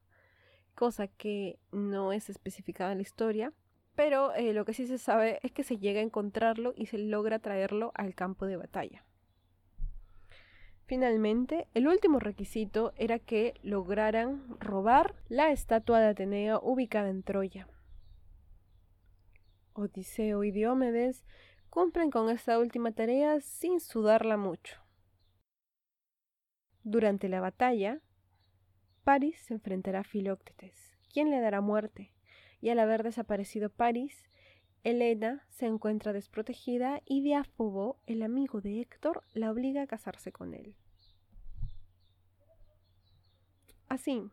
cosa 0.76 1.08
que 1.08 1.60
no 1.74 2.14
es 2.14 2.30
especificada 2.30 2.94
en 2.94 3.00
la 3.00 3.04
historia, 3.04 3.52
pero 3.96 4.34
eh, 4.34 4.54
lo 4.54 4.64
que 4.64 4.74
sí 4.74 4.88
se 4.88 4.98
sabe 4.98 5.42
es 5.44 5.52
que 5.52 5.66
se 5.66 5.78
llega 5.78 6.00
a 6.00 6.04
encontrarlo 6.04 6.74
y 6.74 6.86
se 6.86 6.98
logra 6.98 7.40
traerlo 7.40 7.92
al 7.96 8.16
campo 8.16 8.46
de 8.46 8.56
batalla. 8.56 9.04
Finalmente, 10.92 11.70
el 11.74 11.88
último 11.88 12.20
requisito 12.20 12.92
era 12.98 13.18
que 13.18 13.54
lograran 13.64 14.44
robar 14.60 15.16
la 15.30 15.50
estatua 15.50 16.02
de 16.02 16.08
Atenea 16.08 16.60
ubicada 16.62 17.10
en 17.10 17.24
Troya. 17.24 17.70
Odiseo 19.72 20.44
y 20.44 20.52
Diomedes 20.52 21.24
cumplen 21.70 22.12
con 22.12 22.30
esta 22.30 22.60
última 22.60 22.92
tarea 22.92 23.40
sin 23.40 23.80
sudarla 23.80 24.36
mucho. 24.36 24.82
Durante 26.84 27.30
la 27.30 27.40
batalla, 27.40 28.02
Paris 29.06 29.40
se 29.46 29.54
enfrentará 29.54 30.02
a 30.02 30.04
Filóctetes, 30.04 30.92
quien 31.14 31.32
le 31.32 31.40
dará 31.40 31.62
muerte, 31.62 32.14
y 32.60 32.68
al 32.68 32.80
haber 32.80 33.04
desaparecido 33.04 33.70
Paris, 33.70 34.30
Helena 34.84 35.46
se 35.50 35.68
encuentra 35.68 36.12
desprotegida 36.12 37.02
y 37.06 37.22
Diáfobo, 37.22 38.00
el 38.08 38.24
amigo 38.24 38.62
de 38.62 38.82
Héctor, 38.82 39.24
la 39.34 39.52
obliga 39.52 39.84
a 39.84 39.88
casarse 39.88 40.32
con 40.32 40.56
él. 40.56 40.74
Así, 43.88 44.24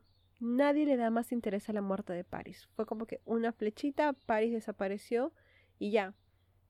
nadie 0.40 0.86
le 0.86 0.96
da 0.96 1.10
más 1.10 1.32
interés 1.32 1.68
a 1.68 1.74
la 1.74 1.82
muerte 1.82 2.14
de 2.14 2.24
Paris. 2.24 2.66
Fue 2.76 2.86
como 2.86 3.04
que 3.04 3.20
una 3.26 3.52
flechita, 3.52 4.14
Paris 4.14 4.52
desapareció 4.52 5.32
y 5.78 5.90
ya. 5.90 6.14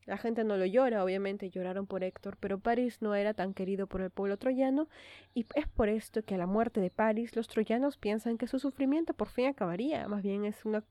La 0.07 0.17
gente 0.17 0.43
no 0.43 0.57
lo 0.57 0.65
llora, 0.65 1.05
obviamente 1.05 1.51
lloraron 1.51 1.87
por 1.87 2.03
Héctor, 2.03 2.37
pero 2.41 2.59
Paris 2.59 3.01
no 3.01 3.15
era 3.15 3.35
tan 3.35 3.55
querido 3.55 3.87
por 3.87 4.01
el 4.01 4.11
pueblo 4.11 4.39
troyano 4.39 4.89
y 5.35 5.47
es 5.55 5.69
por 5.69 5.89
esto 5.89 6.25
que 6.25 6.35
a 6.35 6.39
la 6.39 6.47
muerte 6.47 6.81
de 6.81 6.91
Paris 6.91 7.37
los 7.37 7.47
troyanos 7.47 7.97
piensan 7.99 8.39
que 8.39 8.49
su 8.49 8.59
sufrimiento 8.59 9.13
por 9.13 9.29
fin 9.29 9.47
acabaría, 9.47 10.09
más 10.09 10.23
bien 10.23 10.47
es 10.47 10.65
un 10.65 10.83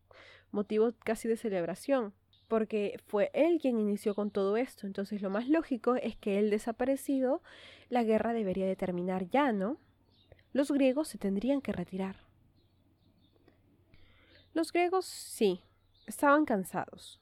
motivo 0.51 0.93
casi 1.03 1.27
de 1.27 1.35
celebración 1.35 2.13
porque 2.47 2.99
fue 3.05 3.29
él 3.33 3.59
quien 3.61 3.79
inició 3.79 4.15
con 4.15 4.31
todo 4.31 4.57
esto. 4.57 4.87
Entonces 4.87 5.21
lo 5.21 5.29
más 5.29 5.49
lógico 5.49 5.95
es 5.95 6.15
que 6.15 6.39
él 6.39 6.49
desaparecido, 6.49 7.41
la 7.89 8.03
guerra 8.03 8.33
debería 8.33 8.65
de 8.65 8.75
terminar 8.75 9.27
ya, 9.29 9.51
¿no? 9.51 9.77
Los 10.53 10.71
griegos 10.71 11.07
se 11.07 11.17
tendrían 11.17 11.61
que 11.61 11.73
retirar. 11.73 12.17
Los 14.53 14.71
griegos 14.71 15.05
sí, 15.05 15.61
estaban 16.07 16.45
cansados. 16.45 17.19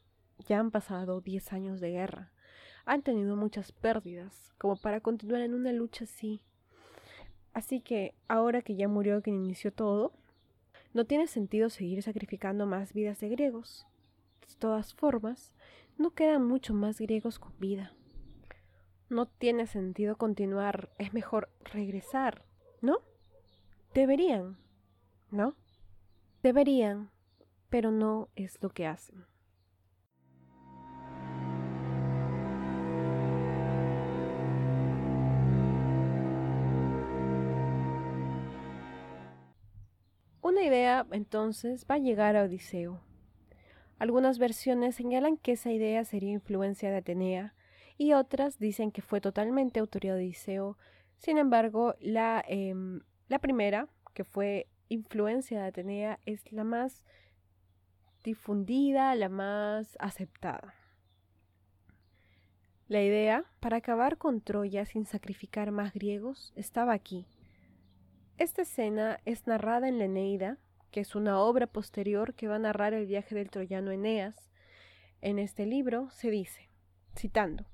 Ya 0.48 0.60
han 0.60 0.72
pasado 0.72 1.22
diez 1.22 1.52
años 1.52 1.82
de 1.82 1.92
guerra. 1.92 2.32
Han 2.86 3.02
tenido 3.02 3.36
muchas 3.36 3.72
pérdidas, 3.72 4.54
como 4.58 4.76
para 4.76 5.02
continuar 5.02 5.42
en 5.42 5.54
una 5.54 5.74
lucha 5.74 6.04
así. 6.04 6.42
Así 7.54 7.82
que 7.82 8.14
ahora 8.28 8.62
que 8.62 8.76
ya 8.76 8.88
murió 8.88 9.22
quien 9.22 9.38
inició 9.38 9.74
todo, 9.74 10.14
no 10.94 11.06
tiene 11.06 11.28
sentido 11.28 11.70
seguir 11.70 12.04
sacrificando 12.04 12.66
más 12.66 12.94
vidas 12.94 13.20
de 13.20 13.30
griegos. 13.30 13.88
Todas 14.60 14.94
formas, 14.94 15.52
no 15.98 16.12
quedan 16.12 16.48
mucho 16.48 16.74
más 16.74 17.00
griegos 17.00 17.40
con 17.40 17.54
vida. 17.60 17.94
No 19.10 19.28
tiene 19.28 19.68
sentido 19.68 20.18
continuar, 20.18 20.90
es 20.98 21.14
mejor 21.14 21.50
regresar, 21.66 22.46
¿no? 22.82 23.00
Deberían, 23.94 24.58
¿no? 25.30 25.56
Deberían, 26.42 27.12
pero 27.70 27.92
no 27.92 28.30
es 28.36 28.58
lo 28.62 28.70
que 28.70 28.88
hacen. 28.88 29.26
Una 40.42 40.64
idea 40.64 41.06
entonces 41.12 41.86
va 41.90 41.96
a 41.96 42.00
llegar 42.00 42.36
a 42.36 42.44
Odiseo, 42.44 43.02
algunas 43.98 44.40
versiones 44.40 44.96
señalan 44.96 45.38
que 45.38 45.54
esa 45.54 45.72
idea 45.72 46.04
sería 46.04 46.32
influencia 46.32 46.92
de 46.92 46.98
Atenea 46.98 47.54
y 47.98 48.14
otras 48.14 48.60
dicen 48.60 48.92
que 48.92 49.02
fue 49.02 49.22
totalmente 49.22 49.80
autoría 49.80 50.16
de 50.16 50.26
Odiseo. 50.26 50.78
Sin 51.18 51.38
embargo, 51.38 51.96
la, 52.00 52.44
em, 52.48 53.02
la 53.30 53.40
primera, 53.40 53.88
que 54.14 54.24
fue 54.24 54.68
influencia 54.90 55.62
de 55.62 55.68
Atenea, 55.68 56.20
es 56.26 56.52
la 56.52 56.64
más 56.64 57.06
difundida, 58.24 59.16
la 59.16 59.30
más 59.30 59.98
aceptada. 60.00 60.74
La 62.88 63.02
idea, 63.02 63.46
para 63.62 63.78
acabar 63.78 64.18
con 64.18 64.42
Troya 64.42 64.86
sin 64.86 65.06
sacrificar 65.06 65.72
más 65.72 65.94
griegos, 65.94 66.54
estaba 66.56 66.94
aquí. 66.94 67.26
Esta 68.38 68.64
escena 68.64 69.22
es 69.26 69.48
narrada 69.48 69.88
en 69.88 69.98
la 69.98 70.06
Eneida, 70.06 70.60
que 70.96 71.02
es 71.02 71.14
una 71.14 71.42
obra 71.42 71.68
posterior 71.68 72.36
que 72.36 72.48
va 72.48 72.56
a 72.56 72.60
narrar 72.60 72.94
el 72.94 73.06
viaje 73.06 73.36
del 73.36 73.50
troyano 73.50 73.92
Eneas. 73.92 74.50
En 75.20 75.40
este 75.40 75.66
libro 75.66 76.10
se 76.12 76.30
dice, 76.30 76.70
citando, 77.18 77.66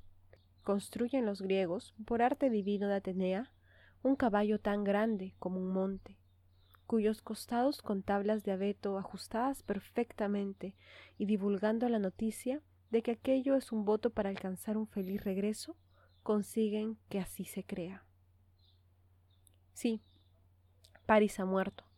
construyen 0.63 1.27
los 1.27 1.43
griegos, 1.43 1.93
por 2.03 2.23
arte 2.23 2.49
divino 2.49 2.87
de 2.87 2.95
Atenea, 2.95 3.53
un 4.01 4.15
caballo 4.15 4.59
tan 4.59 4.83
grande 4.83 5.35
como 5.37 5.59
un 5.59 5.71
monte, 5.71 6.17
cuyos 6.87 7.21
costados 7.21 7.83
con 7.83 8.01
tablas 8.01 8.43
de 8.43 8.53
abeto 8.53 8.97
ajustadas 8.97 9.61
perfectamente 9.61 10.73
y 11.19 11.27
divulgando 11.27 11.87
la 11.89 11.99
noticia 11.99 12.63
de 12.89 13.03
que 13.03 13.11
aquello 13.11 13.55
es 13.55 13.71
un 13.71 13.85
voto 13.85 14.09
para 14.09 14.29
alcanzar 14.29 14.77
un 14.77 14.87
feliz 14.87 15.23
regreso, 15.23 15.77
consiguen 16.23 16.97
que 17.07 17.19
así 17.19 17.45
se 17.45 17.63
crea. 17.63 18.03
Sí, 19.73 20.01
París 21.05 21.39
ha 21.39 21.45
muerto, 21.45 21.90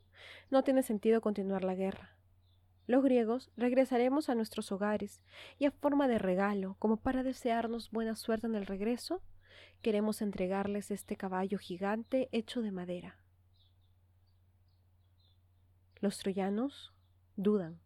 no 0.49 0.63
tiene 0.63 0.83
sentido 0.83 1.21
continuar 1.21 1.63
la 1.63 1.75
guerra. 1.75 2.15
Los 2.85 3.03
griegos 3.03 3.51
regresaremos 3.55 4.29
a 4.29 4.35
nuestros 4.35 4.71
hogares 4.71 5.21
y 5.57 5.65
a 5.65 5.71
forma 5.71 6.07
de 6.07 6.19
regalo, 6.19 6.75
como 6.79 6.97
para 6.97 7.23
desearnos 7.23 7.91
buena 7.91 8.15
suerte 8.15 8.47
en 8.47 8.55
el 8.55 8.65
regreso, 8.65 9.21
queremos 9.81 10.21
entregarles 10.21 10.91
este 10.91 11.15
caballo 11.15 11.57
gigante 11.57 12.29
hecho 12.31 12.61
de 12.61 12.71
madera. 12.71 13.17
Los 16.01 16.17
troyanos 16.17 16.93
dudan. 17.37 17.79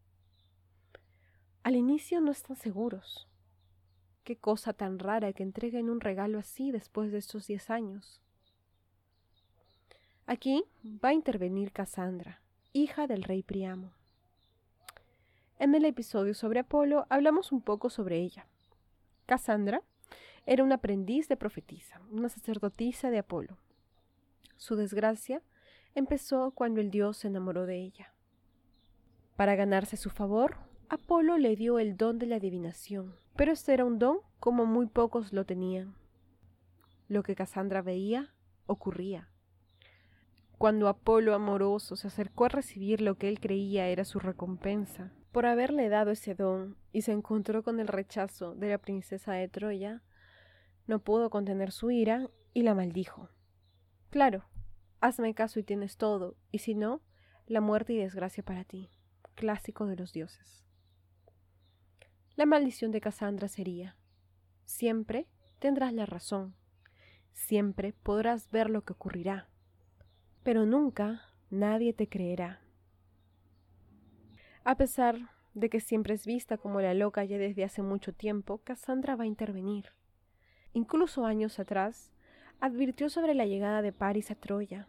Al 1.61 1.75
inicio 1.75 2.19
no 2.19 2.31
están 2.31 2.55
seguros. 2.55 3.27
Qué 4.23 4.37
cosa 4.37 4.73
tan 4.73 4.99
rara 4.99 5.33
que 5.33 5.43
entreguen 5.43 5.89
un 5.89 6.01
regalo 6.01 6.39
así 6.39 6.71
después 6.71 7.11
de 7.11 7.19
estos 7.19 7.47
diez 7.47 7.69
años. 7.69 8.21
Aquí 10.29 10.65
va 10.83 11.09
a 11.09 11.13
intervenir 11.13 11.71
Cassandra, 11.71 12.41
hija 12.73 13.07
del 13.07 13.23
rey 13.23 13.43
Priamo. 13.43 13.93
En 15.57 15.73
el 15.73 15.85
episodio 15.85 16.33
sobre 16.33 16.59
Apolo 16.59 17.05
hablamos 17.07 17.53
un 17.53 17.61
poco 17.61 17.89
sobre 17.89 18.17
ella. 18.17 18.45
Cassandra 19.25 19.83
era 20.45 20.65
una 20.65 20.75
aprendiz 20.75 21.29
de 21.29 21.37
profetisa, 21.37 22.01
una 22.11 22.27
sacerdotisa 22.27 23.09
de 23.09 23.19
Apolo. 23.19 23.57
Su 24.57 24.75
desgracia 24.75 25.41
empezó 25.95 26.51
cuando 26.51 26.81
el 26.81 26.91
dios 26.91 27.15
se 27.15 27.29
enamoró 27.29 27.65
de 27.65 27.77
ella. 27.77 28.13
Para 29.37 29.55
ganarse 29.55 29.95
su 29.95 30.09
favor, 30.09 30.57
Apolo 30.89 31.37
le 31.37 31.55
dio 31.55 31.79
el 31.79 31.95
don 31.95 32.19
de 32.19 32.25
la 32.25 32.35
adivinación, 32.35 33.15
pero 33.37 33.53
este 33.53 33.73
era 33.73 33.85
un 33.85 33.97
don 33.97 34.17
como 34.41 34.65
muy 34.65 34.87
pocos 34.87 35.31
lo 35.31 35.45
tenían. 35.45 35.95
Lo 37.07 37.23
que 37.23 37.33
Cassandra 37.33 37.81
veía 37.81 38.33
ocurría. 38.65 39.29
Cuando 40.57 40.87
Apolo 40.87 41.35
amoroso 41.35 41.95
se 41.95 42.07
acercó 42.07 42.45
a 42.45 42.49
recibir 42.49 43.01
lo 43.01 43.15
que 43.17 43.29
él 43.29 43.39
creía 43.39 43.87
era 43.87 44.05
su 44.05 44.19
recompensa 44.19 45.11
por 45.31 45.45
haberle 45.45 45.87
dado 45.87 46.09
ese 46.09 46.33
don 46.33 46.77
y 46.91 47.03
se 47.03 47.11
encontró 47.11 47.61
con 47.61 47.79
el 47.79 47.87
rechazo 47.87 48.55
de 48.55 48.69
la 48.69 48.79
princesa 48.79 49.33
de 49.33 49.47
Troya, 49.47 50.01
no 50.87 50.97
pudo 50.97 51.29
contener 51.29 51.71
su 51.71 51.91
ira 51.91 52.27
y 52.55 52.63
la 52.63 52.73
maldijo. 52.73 53.29
Claro, 54.09 54.45
hazme 54.99 55.35
caso 55.35 55.59
y 55.59 55.63
tienes 55.63 55.97
todo, 55.97 56.37
y 56.51 56.57
si 56.57 56.73
no, 56.73 57.03
la 57.45 57.61
muerte 57.61 57.93
y 57.93 57.97
desgracia 57.97 58.43
para 58.43 58.63
ti, 58.63 58.89
clásico 59.35 59.85
de 59.85 59.95
los 59.95 60.11
dioses. 60.11 60.65
La 62.35 62.47
maldición 62.47 62.89
de 62.89 63.01
Cassandra 63.01 63.47
sería, 63.47 63.95
siempre 64.65 65.27
tendrás 65.59 65.93
la 65.93 66.07
razón, 66.07 66.55
siempre 67.33 67.93
podrás 67.93 68.49
ver 68.49 68.71
lo 68.71 68.83
que 68.83 68.93
ocurrirá, 68.93 69.49
pero 70.47 70.65
nunca 70.65 71.23
nadie 71.49 71.91
te 71.91 72.07
creerá. 72.07 72.61
A 74.63 74.77
pesar 74.77 75.29
de 75.53 75.69
que 75.69 75.81
siempre 75.81 76.13
es 76.13 76.25
vista 76.25 76.57
como 76.57 76.79
la 76.79 76.93
loca 76.93 77.25
ya 77.25 77.37
desde 77.37 77.65
hace 77.65 77.81
mucho 77.81 78.13
tiempo, 78.13 78.59
Cassandra 78.59 79.17
va 79.17 79.25
a 79.25 79.27
intervenir. 79.27 79.91
Incluso 80.71 81.25
años 81.25 81.59
atrás, 81.59 82.13
advirtió 82.61 83.09
sobre 83.09 83.33
la 83.33 83.45
llegada 83.45 83.81
de 83.81 83.91
Paris 83.91 84.31
a 84.31 84.35
Troya, 84.35 84.87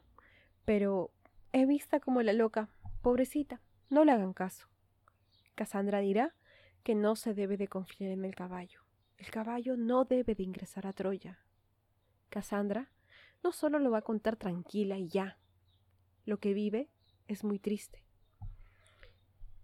pero 0.64 1.10
he 1.50 1.66
vista 1.66 1.98
como 1.98 2.22
la 2.22 2.34
loca, 2.34 2.68
pobrecita, 3.02 3.60
no 3.90 4.04
le 4.04 4.12
hagan 4.12 4.34
caso. 4.34 4.68
Cassandra 5.56 5.98
dirá 5.98 6.36
que 6.84 6.94
no 6.94 7.16
se 7.16 7.34
debe 7.34 7.56
de 7.56 7.66
confiar 7.66 8.12
en 8.12 8.24
el 8.24 8.36
caballo. 8.36 8.82
El 9.16 9.32
caballo 9.32 9.76
no 9.76 10.04
debe 10.04 10.36
de 10.36 10.44
ingresar 10.44 10.86
a 10.86 10.92
Troya. 10.92 11.40
Cassandra 12.28 12.92
no 13.42 13.50
solo 13.50 13.80
lo 13.80 13.90
va 13.90 13.98
a 13.98 14.02
contar 14.02 14.36
tranquila 14.36 14.98
y 14.98 15.08
ya. 15.08 15.36
Lo 16.28 16.36
que 16.36 16.52
vive 16.52 16.90
es 17.26 17.42
muy 17.42 17.58
triste. 17.58 18.04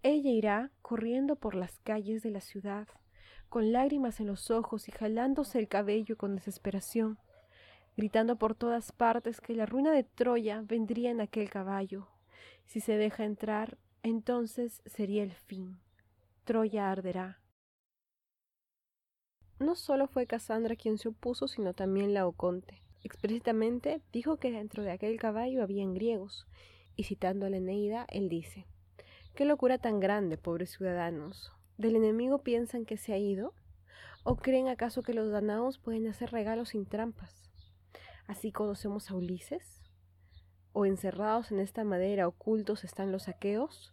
Ella 0.03 0.31
irá 0.31 0.71
corriendo 0.81 1.37
por 1.37 1.55
las 1.55 1.79
calles 1.81 2.23
de 2.23 2.31
la 2.31 2.41
ciudad, 2.41 2.89
con 3.51 3.71
lágrimas 3.71 4.19
en 4.19 4.29
los 4.29 4.51
ojos 4.51 4.89
y 4.89 4.93
jalándose 4.93 5.59
el 5.59 5.69
cabello 5.69 6.17
con 6.17 6.37
desesperación, 6.37 7.19
gritando 7.99 8.39
por 8.39 8.55
todas 8.55 8.93
partes 8.93 9.43
que 9.43 9.55
la 9.55 9.67
ruina 9.67 9.93
de 9.93 10.05
Troya 10.05 10.63
vendría 10.63 11.11
en 11.11 11.21
aquel 11.21 11.51
caballo. 11.51 12.09
Si 12.65 12.81
se 12.81 12.97
deja 12.97 13.27
entrar, 13.27 13.77
entonces 14.03 14.81
sería 14.87 15.23
el 15.23 15.35
fin. 15.35 15.79
Troya 16.45 16.91
arderá. 16.91 17.43
No 19.59 19.75
solo 19.75 20.07
fue 20.07 20.27
Casandra 20.27 20.77
quien 20.77 20.97
se 20.97 21.09
opuso, 21.09 21.47
sino 21.47 21.75
también 21.75 22.15
Laoconte. 22.15 22.81
Explícitamente 23.05 24.01
dijo 24.13 24.39
que 24.39 24.51
dentro 24.51 24.83
de 24.83 24.91
aquel 24.91 25.19
caballo 25.21 25.63
habían 25.63 25.93
griegos, 25.93 26.47
y 26.97 27.05
citando 27.05 27.45
a 27.45 27.51
la 27.51 27.59
Eneida, 27.59 28.07
él 28.09 28.31
dice 28.31 28.67
Qué 29.35 29.45
locura 29.45 29.77
tan 29.77 30.01
grande, 30.01 30.39
pobres 30.39 30.71
ciudadanos. 30.71 31.53
¿Del 31.77 31.97
enemigo 31.97 32.39
piensan 32.43 32.87
que 32.87 32.97
se 32.97 33.13
ha 33.13 33.19
ido? 33.19 33.53
¿O 34.23 34.37
creen 34.37 34.69
acaso 34.69 35.03
que 35.03 35.13
los 35.13 35.31
danaos 35.31 35.79
pueden 35.79 36.07
hacer 36.07 36.33
regalos 36.33 36.71
sin 36.71 36.87
trampas? 36.87 37.51
¿Así 38.27 38.53
conocemos 38.53 39.11
a 39.11 39.17
Ulises? 39.17 39.83
¿O 40.73 40.87
encerrados 40.87 41.53
en 41.53 41.61
esta 41.61 41.85
madera 41.85 42.27
ocultos 42.27 42.85
están 42.85 43.13
los 43.13 43.29
aqueos? 43.29 43.93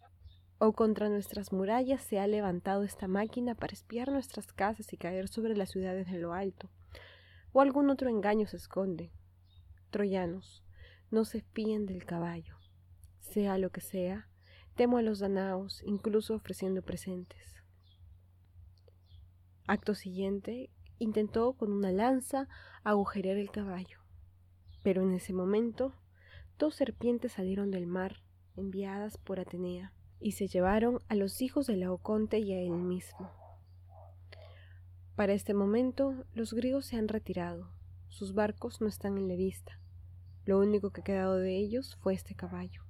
¿O 0.56 0.72
contra 0.72 1.10
nuestras 1.10 1.52
murallas 1.52 2.02
se 2.02 2.18
ha 2.18 2.26
levantado 2.26 2.82
esta 2.82 3.08
máquina 3.08 3.54
para 3.54 3.74
espiar 3.74 4.10
nuestras 4.10 4.54
casas 4.54 4.90
y 4.94 4.96
caer 4.96 5.28
sobre 5.28 5.54
las 5.54 5.70
ciudades 5.70 6.10
de 6.10 6.18
lo 6.18 6.32
alto? 6.32 6.70
¿O 7.52 7.60
algún 7.60 7.90
otro 7.90 8.08
engaño 8.08 8.46
se 8.46 8.56
esconde? 8.56 9.12
Troyanos, 9.90 10.64
no 11.10 11.24
se 11.24 11.42
fíen 11.42 11.86
del 11.86 12.04
caballo. 12.04 12.56
Sea 13.20 13.58
lo 13.58 13.70
que 13.70 13.80
sea, 13.80 14.28
Temo 14.74 14.96
a 14.96 15.02
los 15.02 15.18
danaos, 15.18 15.82
incluso 15.84 16.34
ofreciendo 16.34 16.80
presentes. 16.82 17.62
Acto 19.66 19.94
siguiente, 19.94 20.70
intentó 20.98 21.52
con 21.52 21.72
una 21.72 21.92
lanza 21.92 22.48
agujerear 22.82 23.36
el 23.36 23.50
caballo, 23.50 23.98
pero 24.82 25.02
en 25.02 25.12
ese 25.12 25.34
momento 25.34 25.94
dos 26.58 26.74
serpientes 26.74 27.32
salieron 27.32 27.70
del 27.70 27.86
mar, 27.86 28.22
enviadas 28.56 29.18
por 29.18 29.40
Atenea, 29.40 29.92
y 30.20 30.32
se 30.32 30.48
llevaron 30.48 31.00
a 31.08 31.16
los 31.16 31.42
hijos 31.42 31.66
de 31.66 31.76
Laoconte 31.76 32.38
y 32.38 32.54
a 32.54 32.60
él 32.60 32.72
mismo. 32.72 33.30
Para 35.16 35.32
este 35.32 35.54
momento, 35.54 36.24
los 36.34 36.54
griegos 36.54 36.86
se 36.86 36.96
han 36.96 37.08
retirado, 37.08 37.68
sus 38.08 38.34
barcos 38.34 38.80
no 38.80 38.88
están 38.88 39.18
en 39.18 39.28
la 39.28 39.36
vista. 39.36 39.78
Lo 40.44 40.58
único 40.58 40.90
que 40.90 41.02
ha 41.02 41.04
quedado 41.04 41.36
de 41.36 41.56
ellos 41.56 41.96
fue 42.00 42.14
este 42.14 42.34
caballo 42.34 42.82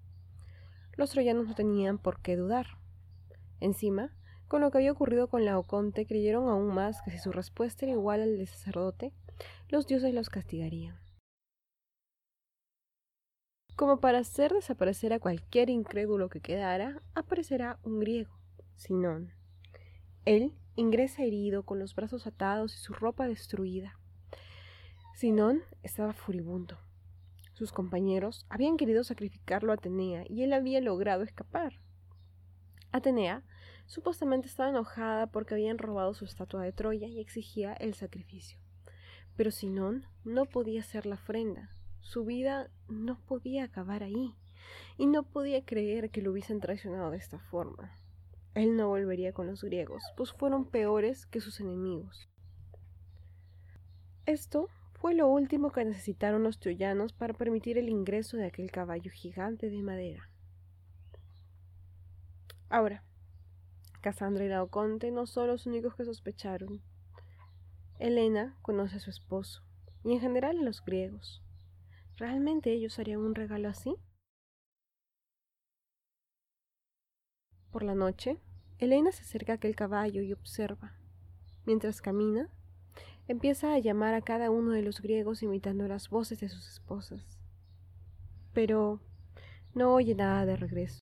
los 0.97 1.11
troyanos 1.11 1.47
no 1.47 1.55
tenían 1.55 1.99
por 1.99 2.21
qué 2.21 2.37
dudar. 2.37 2.67
Encima, 3.61 4.15
con 4.49 4.61
lo 4.61 4.71
que 4.71 4.79
había 4.79 4.93
ocurrido 4.93 5.29
con 5.29 5.45
Laoconte, 5.45 6.07
creyeron 6.07 6.49
aún 6.49 6.75
más 6.75 7.01
que 7.03 7.11
si 7.11 7.19
su 7.19 7.33
respuesta 7.33 7.87
era 7.87 7.93
igual 7.93 8.23
al 8.23 8.37
del 8.37 8.47
sacerdote, 8.47 9.13
los 9.69 9.87
dioses 9.87 10.13
los 10.13 10.29
castigarían. 10.29 10.99
Como 13.75 14.01
para 14.01 14.19
hacer 14.19 14.53
desaparecer 14.53 15.13
a 15.13 15.19
cualquier 15.19 15.71
incrédulo 15.71 16.29
que 16.29 16.41
quedara, 16.41 17.03
aparecerá 17.15 17.79
un 17.83 18.01
griego, 18.01 18.39
Sinón. 18.77 19.33
Él 20.25 20.53
ingresa 20.77 21.23
herido, 21.23 21.65
con 21.65 21.79
los 21.79 21.95
brazos 21.95 22.27
atados 22.27 22.75
y 22.75 22.79
su 22.79 22.93
ropa 22.93 23.27
destruida. 23.27 23.99
Sinón 25.15 25.63
estaba 25.83 26.13
furibundo. 26.13 26.79
Sus 27.53 27.71
compañeros 27.71 28.47
habían 28.49 28.77
querido 28.77 29.05
sacrificarlo 29.05 29.73
a 29.73 29.75
Atenea 29.75 30.25
y 30.29 30.43
él 30.43 30.53
había 30.53 30.81
logrado 30.81 31.23
escapar. 31.23 31.79
Atenea 32.91 33.45
supuestamente 33.87 34.49
estaba 34.49 34.71
enojada 34.71 35.27
porque 35.29 35.55
habían 35.55 35.79
robado 35.79 36.15
su 36.15 36.25
estatua 36.25 36.63
de 36.63 36.73
Troya 36.73 37.09
y 37.09 37.21
exigía 37.21 37.75
el 37.75 37.95
sacrificio. 37.95 38.59
Pero 39.37 39.51
Sinón 39.51 40.07
no 40.25 40.47
podía 40.47 40.81
hacer 40.81 41.07
la 41.07 41.15
ofrenda. 41.15 41.71
Su 42.01 42.25
vida 42.25 42.71
no 42.89 43.21
podía 43.21 43.65
acabar 43.65 44.03
ahí 44.03 44.35
y 44.97 45.07
no 45.07 45.23
podía 45.23 45.65
creer 45.65 46.11
que 46.11 46.23
lo 46.23 46.33
hubiesen 46.33 46.61
traicionado 46.61 47.11
de 47.11 47.19
esta 47.19 47.39
forma. 47.39 48.02
Él 48.55 48.77
no 48.77 48.89
volvería 48.89 49.33
con 49.33 49.47
los 49.47 49.65
griegos, 49.65 50.03
pues 50.17 50.33
fueron 50.33 50.67
peores 50.67 51.27
que 51.27 51.41
sus 51.41 51.61
enemigos. 51.61 52.29
Esto 54.27 54.69
fue 54.93 55.15
lo 55.15 55.27
último 55.27 55.73
que 55.73 55.85
necesitaron 55.85 56.43
los 56.43 56.61
troyanos 56.61 57.13
para 57.13 57.35
permitir 57.35 57.79
el 57.79 57.89
ingreso 57.89 58.37
de 58.37 58.47
aquel 58.47 58.71
caballo 58.71 59.11
gigante 59.11 59.71
de 59.71 59.83
madera. 59.83 60.29
Ahora, 62.69 63.03
Casandra 64.01 64.45
y 64.45 64.49
Laoconte 64.49 65.11
no 65.11 65.27
son 65.27 65.49
los 65.49 65.67
únicos 65.67 65.95
que 65.95 66.05
sospecharon. 66.05 66.83
Helena 67.99 68.57
conoce 68.63 68.97
a 68.97 69.01
su 69.01 69.11
esposo, 69.11 69.63
y 70.05 70.13
en 70.13 70.21
general 70.21 70.59
a 70.59 70.63
los 70.63 70.85
griegos. 70.85 71.43
¿Realmente 72.17 72.73
ellos 72.73 72.99
harían 72.99 73.21
un 73.21 73.35
regalo 73.35 73.69
así? 73.69 73.97
Por 77.73 77.85
la 77.85 77.95
noche, 77.95 78.39
Helena 78.79 79.13
se 79.13 79.23
acerca 79.23 79.53
a 79.53 79.57
aquel 79.57 79.75
caballo 79.75 80.21
y 80.21 80.35
observa. 80.35 80.93
Mientras 81.65 82.03
camina, 82.03 82.51
empieza 83.29 83.73
a 83.73 83.79
llamar 83.79 84.13
a 84.13 84.21
cada 84.21 84.51
uno 84.51 84.73
de 84.73 84.83
los 84.83 85.01
griegos 85.01 85.43
imitando 85.43 85.89
las 85.89 86.11
voces 86.11 86.39
de 86.41 86.51
sus 86.51 86.69
esposas. 86.69 87.39
Pero 88.53 89.01
no 89.75 89.95
oye 89.95 90.15
nada 90.15 90.45
de 90.45 90.57
regreso. 90.57 90.99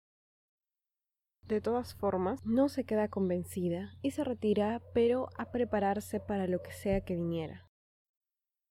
De 1.47 1.61
todas 1.61 1.93
formas, 1.93 2.43
no 2.43 2.67
se 2.67 2.83
queda 2.83 3.09
convencida 3.09 3.95
y 4.01 4.09
se 4.09 4.23
retira, 4.23 4.81
pero 4.95 5.29
a 5.37 5.51
prepararse 5.51 6.19
para 6.19 6.47
lo 6.47 6.63
que 6.63 6.71
sea 6.71 7.01
que 7.01 7.15
viniera. 7.15 7.67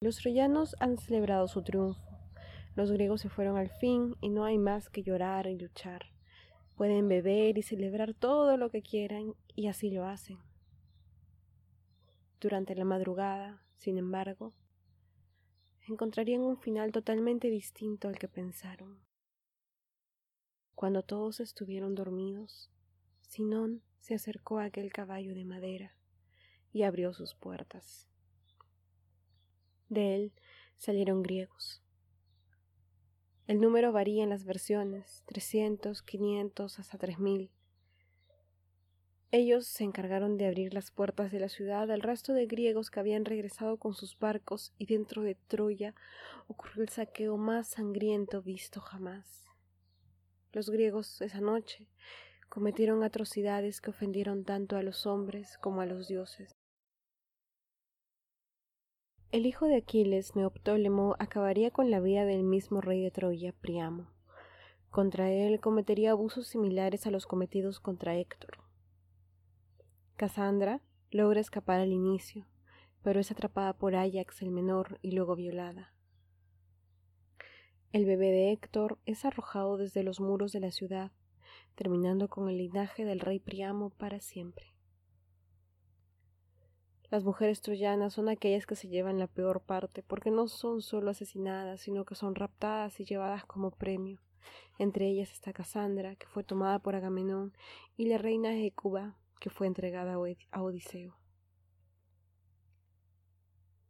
Los 0.01 0.17
troyanos 0.17 0.75
han 0.81 0.99
celebrado 0.99 1.47
su 1.47 1.63
triunfo. 1.63 2.03
Los 2.75 2.91
griegos 2.91 3.21
se 3.21 3.29
fueron 3.29 3.57
al 3.57 3.71
fin 3.71 4.17
y 4.21 4.31
no 4.31 4.45
hay 4.45 4.59
más 4.59 4.91
que 4.91 5.05
llorar 5.05 5.47
y 5.47 5.57
luchar. 5.57 6.13
Pueden 6.77 7.09
beber 7.09 7.59
y 7.59 7.63
celebrar 7.63 8.15
todo 8.15 8.57
lo 8.57 8.71
que 8.71 8.83
quieran 8.83 9.35
y 9.55 9.69
así 9.69 9.91
lo 9.91 10.07
hacen 10.07 10.39
durante 12.45 12.75
la 12.75 12.85
madrugada, 12.85 13.63
sin 13.79 13.97
embargo, 13.97 14.53
encontrarían 15.89 16.43
un 16.43 16.59
final 16.59 16.93
totalmente 16.93 17.49
distinto 17.49 18.07
al 18.07 18.19
que 18.19 18.29
pensaron. 18.29 18.99
Cuando 20.75 21.03
todos 21.03 21.41
estuvieron 21.41 21.95
dormidos, 21.95 22.71
Sinón 23.23 23.83
se 24.01 24.15
acercó 24.15 24.59
a 24.59 24.65
aquel 24.65 24.93
caballo 24.93 25.35
de 25.35 25.47
madera 25.47 25.97
y 26.71 26.83
abrió 26.83 27.15
sus 27.15 27.35
puertas. 27.35 28.11
De 29.89 30.15
él 30.15 30.33
salieron 30.77 31.23
griegos. 31.23 31.84
El 33.47 33.61
número 33.61 33.93
varía 33.93 34.23
en 34.23 34.31
las 34.31 34.47
versiones, 34.47 35.23
trescientos, 35.27 36.03
quinientos, 36.03 36.79
hasta 36.79 36.97
tres 36.97 37.19
mil. 37.19 37.51
Ellos 39.33 39.67
se 39.67 39.85
encargaron 39.85 40.39
de 40.39 40.47
abrir 40.47 40.73
las 40.73 40.91
puertas 40.91 41.31
de 41.31 41.41
la 41.41 41.51
ciudad 41.51 41.91
al 41.91 42.01
resto 42.01 42.33
de 42.33 42.47
griegos 42.47 42.91
que 42.91 43.01
habían 43.01 43.27
regresado 43.27 43.77
con 43.77 43.93
sus 43.93 44.19
barcos 44.19 44.73
y 44.79 44.87
dentro 44.87 45.23
de 45.23 45.35
Troya 45.35 45.95
ocurrió 46.47 46.85
el 46.85 46.89
saqueo 46.89 47.37
más 47.37 47.69
sangriento 47.69 48.41
visto 48.41 48.81
jamás. 48.81 49.45
Los 50.53 50.71
griegos 50.71 51.21
esa 51.21 51.41
noche 51.41 51.89
cometieron 52.49 53.03
atrocidades 53.03 53.83
que 53.83 53.91
ofendieron 53.91 54.45
tanto 54.45 54.77
a 54.77 54.83
los 54.83 55.05
hombres 55.05 55.59
como 55.59 55.83
a 55.83 55.87
los 55.87 56.09
dioses. 56.09 56.63
El 59.35 59.47
hijo 59.47 59.66
de 59.66 59.75
Aquiles, 59.75 60.37
Neoptólemo, 60.37 61.16
acabaría 61.18 61.73
con 61.73 61.90
la 61.90 61.99
vida 61.99 62.25
del 62.25 62.44
mismo 62.44 62.81
rey 62.81 63.03
de 63.03 63.11
Troya, 63.11 63.53
Priamo. 63.53 64.07
Contra 64.90 65.29
él 65.29 65.59
cometería 65.59 66.12
abusos 66.12 66.47
similares 66.47 67.09
a 67.09 67.11
los 67.11 67.27
cometidos 67.27 67.81
contra 67.81 68.14
Héctor. 68.14 68.59
Cassandra 70.14 70.83
logra 71.11 71.40
escapar 71.40 71.81
al 71.81 71.90
inicio, 71.90 72.47
pero 73.03 73.18
es 73.18 73.33
atrapada 73.33 73.73
por 73.73 73.97
Ajax 73.97 74.40
el 74.40 74.53
menor 74.53 75.01
y 75.03 75.11
luego 75.11 75.35
violada. 75.35 75.92
El 77.90 78.07
bebé 78.07 78.31
de 78.31 78.53
Héctor 78.53 79.01
es 79.05 79.25
arrojado 79.25 79.79
desde 79.79 80.05
los 80.05 80.20
muros 80.20 80.53
de 80.53 80.61
la 80.61 80.70
ciudad, 80.70 81.11
terminando 81.75 82.29
con 82.29 82.49
el 82.49 82.59
linaje 82.59 83.05
del 83.05 83.18
rey 83.18 83.40
Priamo 83.40 83.90
para 83.90 84.20
siempre. 84.20 84.74
Las 87.14 87.22
mujeres 87.22 87.62
troyanas 87.62 88.12
son 88.12 88.29
aquellas 88.29 88.66
que 88.66 88.74
se 88.74 88.88
llevan 88.88 89.20
la 89.20 89.29
peor 89.29 89.61
parte 89.61 90.03
porque 90.03 90.33
no 90.33 90.48
son 90.48 90.83
solo 90.83 91.12
asesinadas, 91.12 91.81
sino 91.81 92.05
que 92.05 92.16
son 92.16 92.35
raptadas 92.35 92.98
y 92.98 93.05
llevadas 93.05 93.44
como 93.44 93.70
premio. 93.70 94.18
Entre 94.81 95.07
ellas 95.07 95.31
está 95.31 95.53
Casandra, 95.53 96.16
que 96.16 96.27
fue 96.27 96.42
tomada 96.42 96.81
por 96.81 96.96
Agamenón, 96.96 97.53
y 97.96 98.07
la 98.07 98.18
reina 98.18 98.57
Hecuba, 98.57 99.16
que 99.38 99.48
fue 99.48 99.68
entregada 99.68 100.14
a 100.14 100.62
Odiseo. 100.62 101.16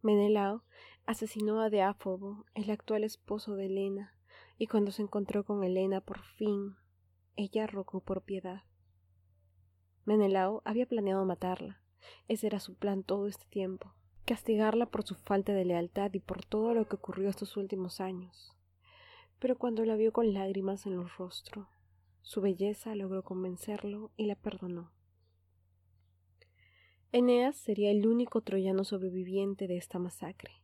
Menelao 0.02 0.62
asesinó 1.06 1.62
a 1.62 1.70
Deáfobo, 1.70 2.44
el 2.52 2.70
actual 2.70 3.04
esposo 3.04 3.54
de 3.54 3.64
Helena, 3.64 4.14
y 4.58 4.66
cuando 4.66 4.90
se 4.90 5.00
encontró 5.00 5.44
con 5.46 5.64
Helena 5.64 6.02
por 6.02 6.20
fin, 6.20 6.76
ella 7.36 7.66
rogó 7.66 8.00
por 8.00 8.20
piedad. 8.20 8.64
Menelao 10.04 10.60
había 10.66 10.84
planeado 10.84 11.24
matarla, 11.24 11.80
ese 12.28 12.46
era 12.46 12.60
su 12.60 12.74
plan 12.74 13.02
todo 13.02 13.26
este 13.26 13.46
tiempo, 13.46 13.92
castigarla 14.24 14.86
por 14.86 15.04
su 15.04 15.14
falta 15.14 15.52
de 15.52 15.64
lealtad 15.64 16.12
y 16.14 16.20
por 16.20 16.44
todo 16.44 16.74
lo 16.74 16.88
que 16.88 16.96
ocurrió 16.96 17.28
estos 17.28 17.56
últimos 17.56 18.00
años. 18.00 18.56
Pero 19.38 19.58
cuando 19.58 19.84
la 19.84 19.96
vio 19.96 20.12
con 20.12 20.32
lágrimas 20.32 20.86
en 20.86 20.96
los 20.96 21.16
rostros, 21.16 21.66
su 22.22 22.40
belleza 22.40 22.94
logró 22.94 23.22
convencerlo 23.22 24.10
y 24.16 24.26
la 24.26 24.34
perdonó. 24.34 24.90
Eneas 27.12 27.54
sería 27.56 27.90
el 27.90 28.06
único 28.06 28.40
troyano 28.40 28.82
sobreviviente 28.82 29.68
de 29.68 29.76
esta 29.76 29.98
masacre. 29.98 30.62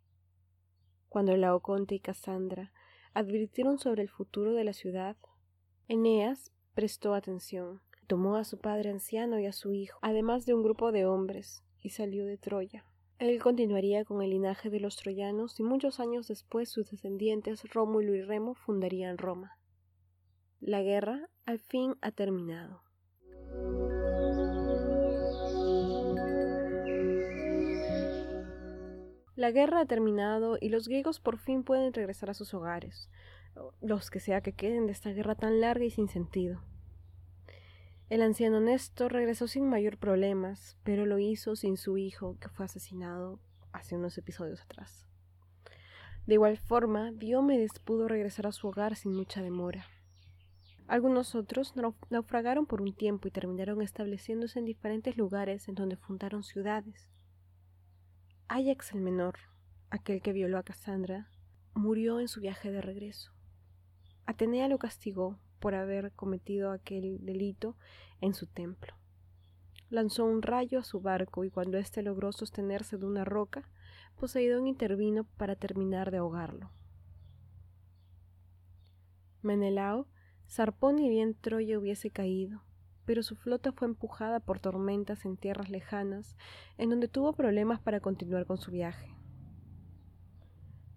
Cuando 1.08 1.36
Laoconte 1.36 1.94
y 1.94 2.00
Casandra 2.00 2.72
advirtieron 3.14 3.78
sobre 3.78 4.02
el 4.02 4.08
futuro 4.08 4.52
de 4.54 4.64
la 4.64 4.72
ciudad, 4.72 5.16
Eneas 5.86 6.52
prestó 6.74 7.14
atención 7.14 7.82
tomó 8.10 8.34
a 8.34 8.42
su 8.42 8.58
padre 8.58 8.90
anciano 8.90 9.38
y 9.38 9.46
a 9.46 9.52
su 9.52 9.72
hijo, 9.72 10.00
además 10.02 10.44
de 10.44 10.52
un 10.52 10.64
grupo 10.64 10.90
de 10.90 11.06
hombres, 11.06 11.62
y 11.80 11.90
salió 11.90 12.26
de 12.26 12.38
Troya. 12.38 12.84
Él 13.20 13.40
continuaría 13.40 14.04
con 14.04 14.20
el 14.20 14.30
linaje 14.30 14.68
de 14.68 14.80
los 14.80 14.96
troyanos 14.96 15.60
y 15.60 15.62
muchos 15.62 16.00
años 16.00 16.26
después 16.26 16.68
sus 16.68 16.90
descendientes 16.90 17.62
Rómulo 17.72 18.16
y 18.16 18.22
Remo 18.22 18.54
fundarían 18.54 19.16
Roma. 19.16 19.58
La 20.58 20.82
guerra 20.82 21.30
al 21.46 21.60
fin 21.60 21.94
ha 22.00 22.10
terminado. 22.10 22.82
La 29.36 29.52
guerra 29.52 29.82
ha 29.82 29.86
terminado 29.86 30.58
y 30.60 30.70
los 30.70 30.88
griegos 30.88 31.20
por 31.20 31.38
fin 31.38 31.62
pueden 31.62 31.92
regresar 31.92 32.28
a 32.30 32.34
sus 32.34 32.54
hogares, 32.54 33.08
los 33.80 34.10
que 34.10 34.18
sea 34.18 34.40
que 34.40 34.52
queden 34.52 34.86
de 34.86 34.92
esta 34.92 35.10
guerra 35.10 35.36
tan 35.36 35.60
larga 35.60 35.84
y 35.84 35.90
sin 35.90 36.08
sentido. 36.08 36.60
El 38.10 38.22
anciano 38.22 38.58
Néstor 38.58 39.12
regresó 39.12 39.46
sin 39.46 39.68
mayor 39.68 39.96
problemas, 39.96 40.76
pero 40.82 41.06
lo 41.06 41.20
hizo 41.20 41.54
sin 41.54 41.76
su 41.76 41.96
hijo, 41.96 42.36
que 42.40 42.48
fue 42.48 42.64
asesinado 42.64 43.38
hace 43.70 43.94
unos 43.94 44.18
episodios 44.18 44.60
atrás. 44.60 45.06
De 46.26 46.34
igual 46.34 46.58
forma, 46.58 47.12
Diomedes 47.12 47.78
pudo 47.78 48.08
regresar 48.08 48.48
a 48.48 48.52
su 48.52 48.66
hogar 48.66 48.96
sin 48.96 49.14
mucha 49.14 49.42
demora. 49.42 49.86
Algunos 50.88 51.36
otros 51.36 51.74
naufragaron 52.10 52.66
por 52.66 52.82
un 52.82 52.92
tiempo 52.92 53.28
y 53.28 53.30
terminaron 53.30 53.80
estableciéndose 53.80 54.58
en 54.58 54.64
diferentes 54.64 55.16
lugares 55.16 55.68
en 55.68 55.76
donde 55.76 55.94
fundaron 55.94 56.42
ciudades. 56.42 57.08
Ajax 58.48 58.92
el 58.92 59.02
menor, 59.02 59.38
aquel 59.88 60.20
que 60.20 60.32
violó 60.32 60.58
a 60.58 60.64
Cassandra, 60.64 61.30
murió 61.74 62.18
en 62.18 62.26
su 62.26 62.40
viaje 62.40 62.72
de 62.72 62.82
regreso. 62.82 63.30
Atenea 64.26 64.66
lo 64.66 64.78
castigó 64.78 65.38
por 65.60 65.74
haber 65.74 66.12
cometido 66.12 66.72
aquel 66.72 67.24
delito 67.24 67.76
en 68.20 68.34
su 68.34 68.46
templo. 68.46 68.94
Lanzó 69.90 70.24
un 70.24 70.42
rayo 70.42 70.80
a 70.80 70.84
su 70.84 71.00
barco 71.00 71.44
y 71.44 71.50
cuando 71.50 71.78
éste 71.78 72.02
logró 72.02 72.32
sostenerse 72.32 72.96
de 72.96 73.06
una 73.06 73.24
roca, 73.24 73.68
Poseidón 74.18 74.66
intervino 74.66 75.24
para 75.36 75.56
terminar 75.56 76.10
de 76.10 76.18
ahogarlo. 76.18 76.70
Menelao 79.42 80.06
zarpó 80.48 80.92
ni 80.92 81.08
bien 81.08 81.34
Troya 81.34 81.78
hubiese 81.78 82.10
caído, 82.10 82.62
pero 83.06 83.22
su 83.22 83.34
flota 83.36 83.72
fue 83.72 83.88
empujada 83.88 84.40
por 84.40 84.60
tormentas 84.60 85.24
en 85.24 85.36
tierras 85.36 85.70
lejanas, 85.70 86.36
en 86.76 86.90
donde 86.90 87.08
tuvo 87.08 87.32
problemas 87.32 87.80
para 87.80 88.00
continuar 88.00 88.46
con 88.46 88.58
su 88.58 88.70
viaje. 88.70 89.19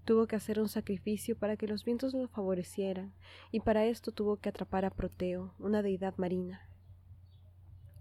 Tuvo 0.06 0.28
que 0.28 0.36
hacer 0.36 0.60
un 0.60 0.68
sacrificio 0.68 1.38
para 1.38 1.56
que 1.56 1.68
los 1.68 1.86
vientos 1.86 2.14
lo 2.14 2.28
favorecieran, 2.28 3.14
y 3.52 3.62
para 3.62 3.86
esto 3.86 4.12
tuvo 4.12 4.38
que 4.38 4.50
atrapar 4.50 4.84
a 4.86 4.90
Proteo, 4.90 5.54
una 5.60 5.82
deidad 5.82 6.16
marina. 6.18 6.68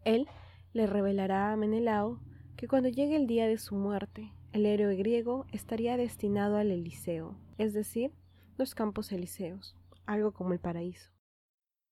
Él 0.04 0.26
le 0.72 0.86
revelará 0.86 1.52
a 1.52 1.56
Menelao 1.56 2.20
que 2.56 2.66
cuando 2.66 2.88
llegue 2.88 3.16
el 3.16 3.26
día 3.26 3.46
de 3.46 3.58
su 3.58 3.76
muerte, 3.76 4.32
el 4.52 4.66
héroe 4.66 4.96
griego 4.96 5.46
estaría 5.52 5.96
destinado 5.96 6.56
al 6.56 6.70
Eliseo, 6.70 7.36
es 7.58 7.72
decir, 7.72 8.12
los 8.58 8.74
campos 8.74 9.12
elíseos, 9.12 9.76
algo 10.04 10.32
como 10.32 10.52
el 10.52 10.60
paraíso. 10.60 11.10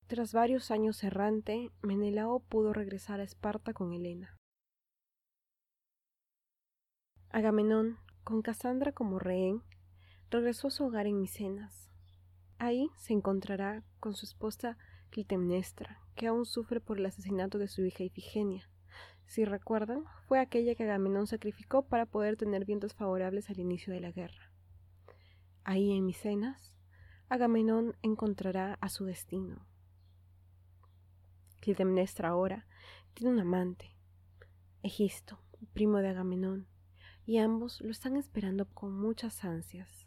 Tras 0.08 0.32
varios 0.32 0.72
años 0.72 1.02
errante, 1.04 1.70
Menelao 1.82 2.40
pudo 2.40 2.72
regresar 2.72 3.20
a 3.20 3.22
Esparta 3.22 3.72
con 3.72 3.92
Helena. 3.92 4.36
Agamenón, 7.30 7.98
con 8.24 8.42
Casandra 8.42 8.90
como 8.90 9.20
rehén, 9.20 9.62
regresó 10.30 10.68
a 10.68 10.70
su 10.70 10.84
hogar 10.84 11.06
en 11.06 11.20
Micenas. 11.20 11.88
Ahí 12.58 12.90
se 12.96 13.12
encontrará 13.12 13.82
con 13.98 14.14
su 14.14 14.26
esposa 14.26 14.78
Clitemnestra, 15.10 16.00
que 16.14 16.26
aún 16.26 16.46
sufre 16.46 16.80
por 16.80 16.98
el 16.98 17.06
asesinato 17.06 17.58
de 17.58 17.68
su 17.68 17.84
hija 17.84 18.04
Ifigenia. 18.04 18.70
Si 19.26 19.44
recuerdan, 19.44 20.04
fue 20.26 20.40
aquella 20.40 20.74
que 20.74 20.84
Agamenón 20.84 21.26
sacrificó 21.26 21.86
para 21.86 22.06
poder 22.06 22.36
tener 22.36 22.64
vientos 22.64 22.94
favorables 22.94 23.50
al 23.50 23.58
inicio 23.58 23.92
de 23.92 24.00
la 24.00 24.12
guerra. 24.12 24.52
Ahí 25.64 25.92
en 25.92 26.04
Micenas, 26.06 26.76
Agamenón 27.28 27.96
encontrará 28.02 28.76
a 28.80 28.88
su 28.88 29.04
destino. 29.04 29.66
Clitemnestra 31.60 32.28
ahora 32.28 32.66
tiene 33.14 33.32
un 33.32 33.40
amante, 33.40 33.96
Egisto, 34.82 35.38
primo 35.74 35.98
de 35.98 36.08
Agamenón, 36.08 36.66
y 37.26 37.36
ambos 37.36 37.82
lo 37.82 37.90
están 37.90 38.16
esperando 38.16 38.66
con 38.66 38.98
muchas 38.98 39.44
ansias. 39.44 39.99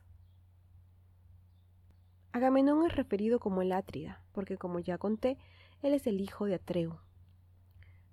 Agamenón 2.34 2.84
es 2.84 2.96
referido 2.96 3.40
como 3.40 3.62
el 3.62 3.72
Átrida, 3.72 4.24
porque 4.32 4.58
como 4.58 4.80
ya 4.80 4.98
conté, 4.98 5.38
él 5.84 5.94
es 5.94 6.08
el 6.08 6.20
hijo 6.20 6.46
de 6.46 6.56
Atreo. 6.56 7.00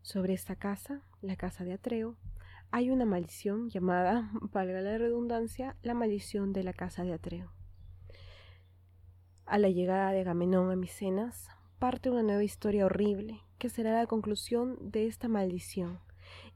Sobre 0.02 0.34
esta 0.34 0.56
casa, 0.56 1.00
la 1.22 1.36
casa 1.36 1.64
de 1.64 1.72
Atreo, 1.72 2.16
hay 2.70 2.90
una 2.90 3.06
maldición 3.06 3.70
llamada, 3.70 4.30
valga 4.52 4.82
la 4.82 4.98
redundancia, 4.98 5.74
la 5.82 5.94
maldición 5.94 6.52
de 6.52 6.62
la 6.64 6.74
casa 6.74 7.02
de 7.02 7.14
Atreo. 7.14 7.50
A 9.46 9.56
la 9.56 9.70
llegada 9.70 10.12
de 10.12 10.20
Agamenón 10.20 10.70
a 10.70 10.76
Micenas, 10.76 11.48
parte 11.78 12.10
una 12.10 12.22
nueva 12.22 12.44
historia 12.44 12.84
horrible, 12.84 13.40
que 13.56 13.70
será 13.70 13.94
la 13.94 14.06
conclusión 14.06 14.76
de 14.82 15.06
esta 15.06 15.28
maldición, 15.28 15.98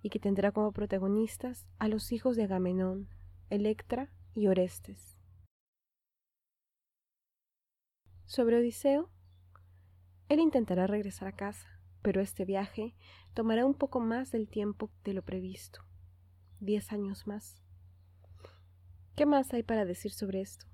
y 0.03 0.11
que 0.11 0.19
tendrá 0.19 0.53
como 0.53 0.71
protagonistas 0.73 1.67
a 1.79 1.89
los 1.89 2.13
hijos 2.13 2.37
de 2.37 2.45
Agamenón, 2.45 3.09
Electra 3.49 4.11
y 4.35 4.49
Orestes. 4.49 5.14
Sobre 8.35 8.59
Odiseo, 8.59 9.11
él 10.29 10.41
intentará 10.41 10.89
regresar 10.89 11.29
a 11.29 11.37
casa, 11.37 11.69
pero 12.03 12.21
este 12.21 12.45
viaje 12.45 12.97
tomará 13.33 13.65
un 13.65 13.75
poco 13.75 14.01
más 14.01 14.33
del 14.33 14.49
tiempo 14.49 14.91
de 15.05 15.15
lo 15.15 15.23
previsto. 15.23 15.85
Diez 16.59 16.91
años 16.91 17.29
más. 17.29 17.63
¿Qué 19.15 19.25
más 19.25 19.55
hay 19.55 19.63
para 19.63 19.85
decir 19.85 20.11
sobre 20.11 20.41
esto? 20.41 20.67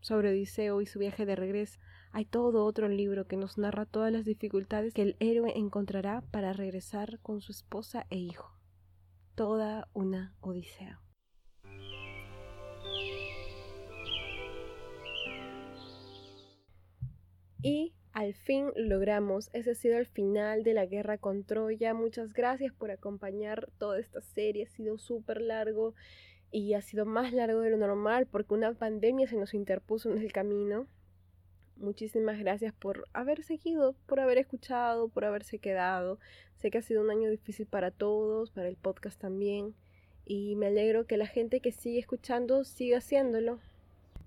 Sobre 0.00 0.30
Odiseo 0.30 0.80
y 0.80 0.86
su 0.86 1.00
viaje 1.00 1.26
de 1.26 1.34
regreso, 1.34 1.80
hay 2.12 2.24
todo 2.24 2.64
otro 2.64 2.86
libro 2.86 3.26
que 3.26 3.36
nos 3.36 3.58
narra 3.58 3.84
todas 3.84 4.12
las 4.12 4.24
dificultades 4.24 4.94
que 4.94 5.02
el 5.02 5.16
héroe 5.18 5.58
encontrará 5.58 6.20
para 6.30 6.52
regresar 6.52 7.18
con 7.18 7.40
su 7.40 7.50
esposa 7.50 8.06
e 8.10 8.18
hijo. 8.18 8.56
Toda 9.34 9.88
una 9.92 10.36
Odisea. 10.40 11.00
Y 17.62 17.92
al 18.12 18.34
fin 18.34 18.70
logramos, 18.74 19.50
ese 19.52 19.72
ha 19.72 19.74
sido 19.74 19.98
el 19.98 20.06
final 20.06 20.64
de 20.64 20.74
la 20.74 20.86
guerra 20.86 21.18
con 21.18 21.44
Troya. 21.44 21.94
Muchas 21.94 22.32
gracias 22.32 22.72
por 22.72 22.90
acompañar 22.90 23.68
toda 23.78 24.00
esta 24.00 24.20
serie, 24.20 24.64
ha 24.64 24.68
sido 24.68 24.98
súper 24.98 25.40
largo 25.40 25.94
y 26.50 26.74
ha 26.74 26.82
sido 26.82 27.06
más 27.06 27.32
largo 27.32 27.60
de 27.60 27.70
lo 27.70 27.76
normal 27.76 28.26
porque 28.26 28.54
una 28.54 28.72
pandemia 28.72 29.28
se 29.28 29.36
nos 29.36 29.54
interpuso 29.54 30.10
en 30.10 30.18
el 30.18 30.32
camino. 30.32 30.86
Muchísimas 31.76 32.38
gracias 32.38 32.74
por 32.74 33.06
haber 33.12 33.42
seguido, 33.42 33.94
por 34.06 34.20
haber 34.20 34.38
escuchado, 34.38 35.08
por 35.08 35.24
haberse 35.24 35.58
quedado. 35.58 36.18
Sé 36.56 36.70
que 36.70 36.78
ha 36.78 36.82
sido 36.82 37.02
un 37.02 37.10
año 37.10 37.30
difícil 37.30 37.66
para 37.66 37.90
todos, 37.90 38.50
para 38.50 38.68
el 38.68 38.76
podcast 38.76 39.20
también. 39.20 39.74
Y 40.26 40.56
me 40.56 40.66
alegro 40.66 41.06
que 41.06 41.16
la 41.16 41.26
gente 41.26 41.60
que 41.60 41.72
sigue 41.72 41.98
escuchando 41.98 42.64
siga 42.64 42.98
haciéndolo. 42.98 43.60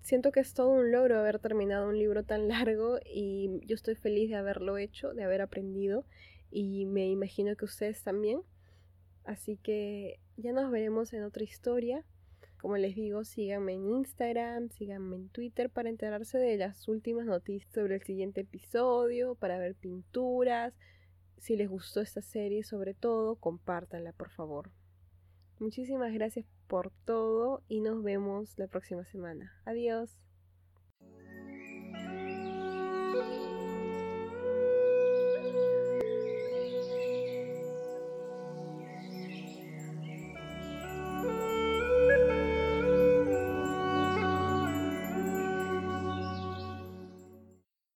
Siento 0.03 0.33
que 0.33 0.41
es 0.41 0.53
todo 0.53 0.67
un 0.67 0.91
logro 0.91 1.17
haber 1.17 1.39
terminado 1.39 1.87
un 1.87 1.97
libro 1.97 2.23
tan 2.23 2.47
largo 2.49 2.99
y 3.05 3.61
yo 3.65 3.73
estoy 3.73 3.95
feliz 3.95 4.29
de 4.29 4.35
haberlo 4.35 4.77
hecho, 4.77 5.13
de 5.13 5.23
haber 5.23 5.41
aprendido 5.41 6.05
y 6.51 6.85
me 6.85 7.07
imagino 7.09 7.55
que 7.55 7.65
ustedes 7.65 8.03
también. 8.03 8.41
Así 9.23 9.55
que 9.55 10.19
ya 10.35 10.51
nos 10.51 10.69
veremos 10.71 11.13
en 11.13 11.23
otra 11.23 11.45
historia. 11.45 12.03
Como 12.57 12.75
les 12.75 12.95
digo, 12.95 13.23
síganme 13.23 13.73
en 13.73 13.89
Instagram, 13.89 14.69
síganme 14.69 15.15
en 15.15 15.29
Twitter 15.29 15.69
para 15.69 15.89
enterarse 15.89 16.37
de 16.37 16.57
las 16.57 16.87
últimas 16.89 17.25
noticias 17.25 17.71
sobre 17.73 17.95
el 17.95 18.03
siguiente 18.03 18.41
episodio, 18.41 19.35
para 19.35 19.57
ver 19.57 19.75
pinturas. 19.75 20.73
Si 21.37 21.55
les 21.55 21.69
gustó 21.69 22.01
esta 22.01 22.21
serie, 22.21 22.63
sobre 22.63 22.93
todo, 22.93 23.35
compártanla, 23.35 24.11
por 24.11 24.29
favor. 24.29 24.69
Muchísimas 25.59 26.13
gracias 26.13 26.45
por 26.67 26.91
todo 27.05 27.63
y 27.67 27.81
nos 27.81 28.03
vemos 28.03 28.57
la 28.57 28.67
próxima 28.67 29.05
semana. 29.05 29.53
Adiós. 29.65 30.17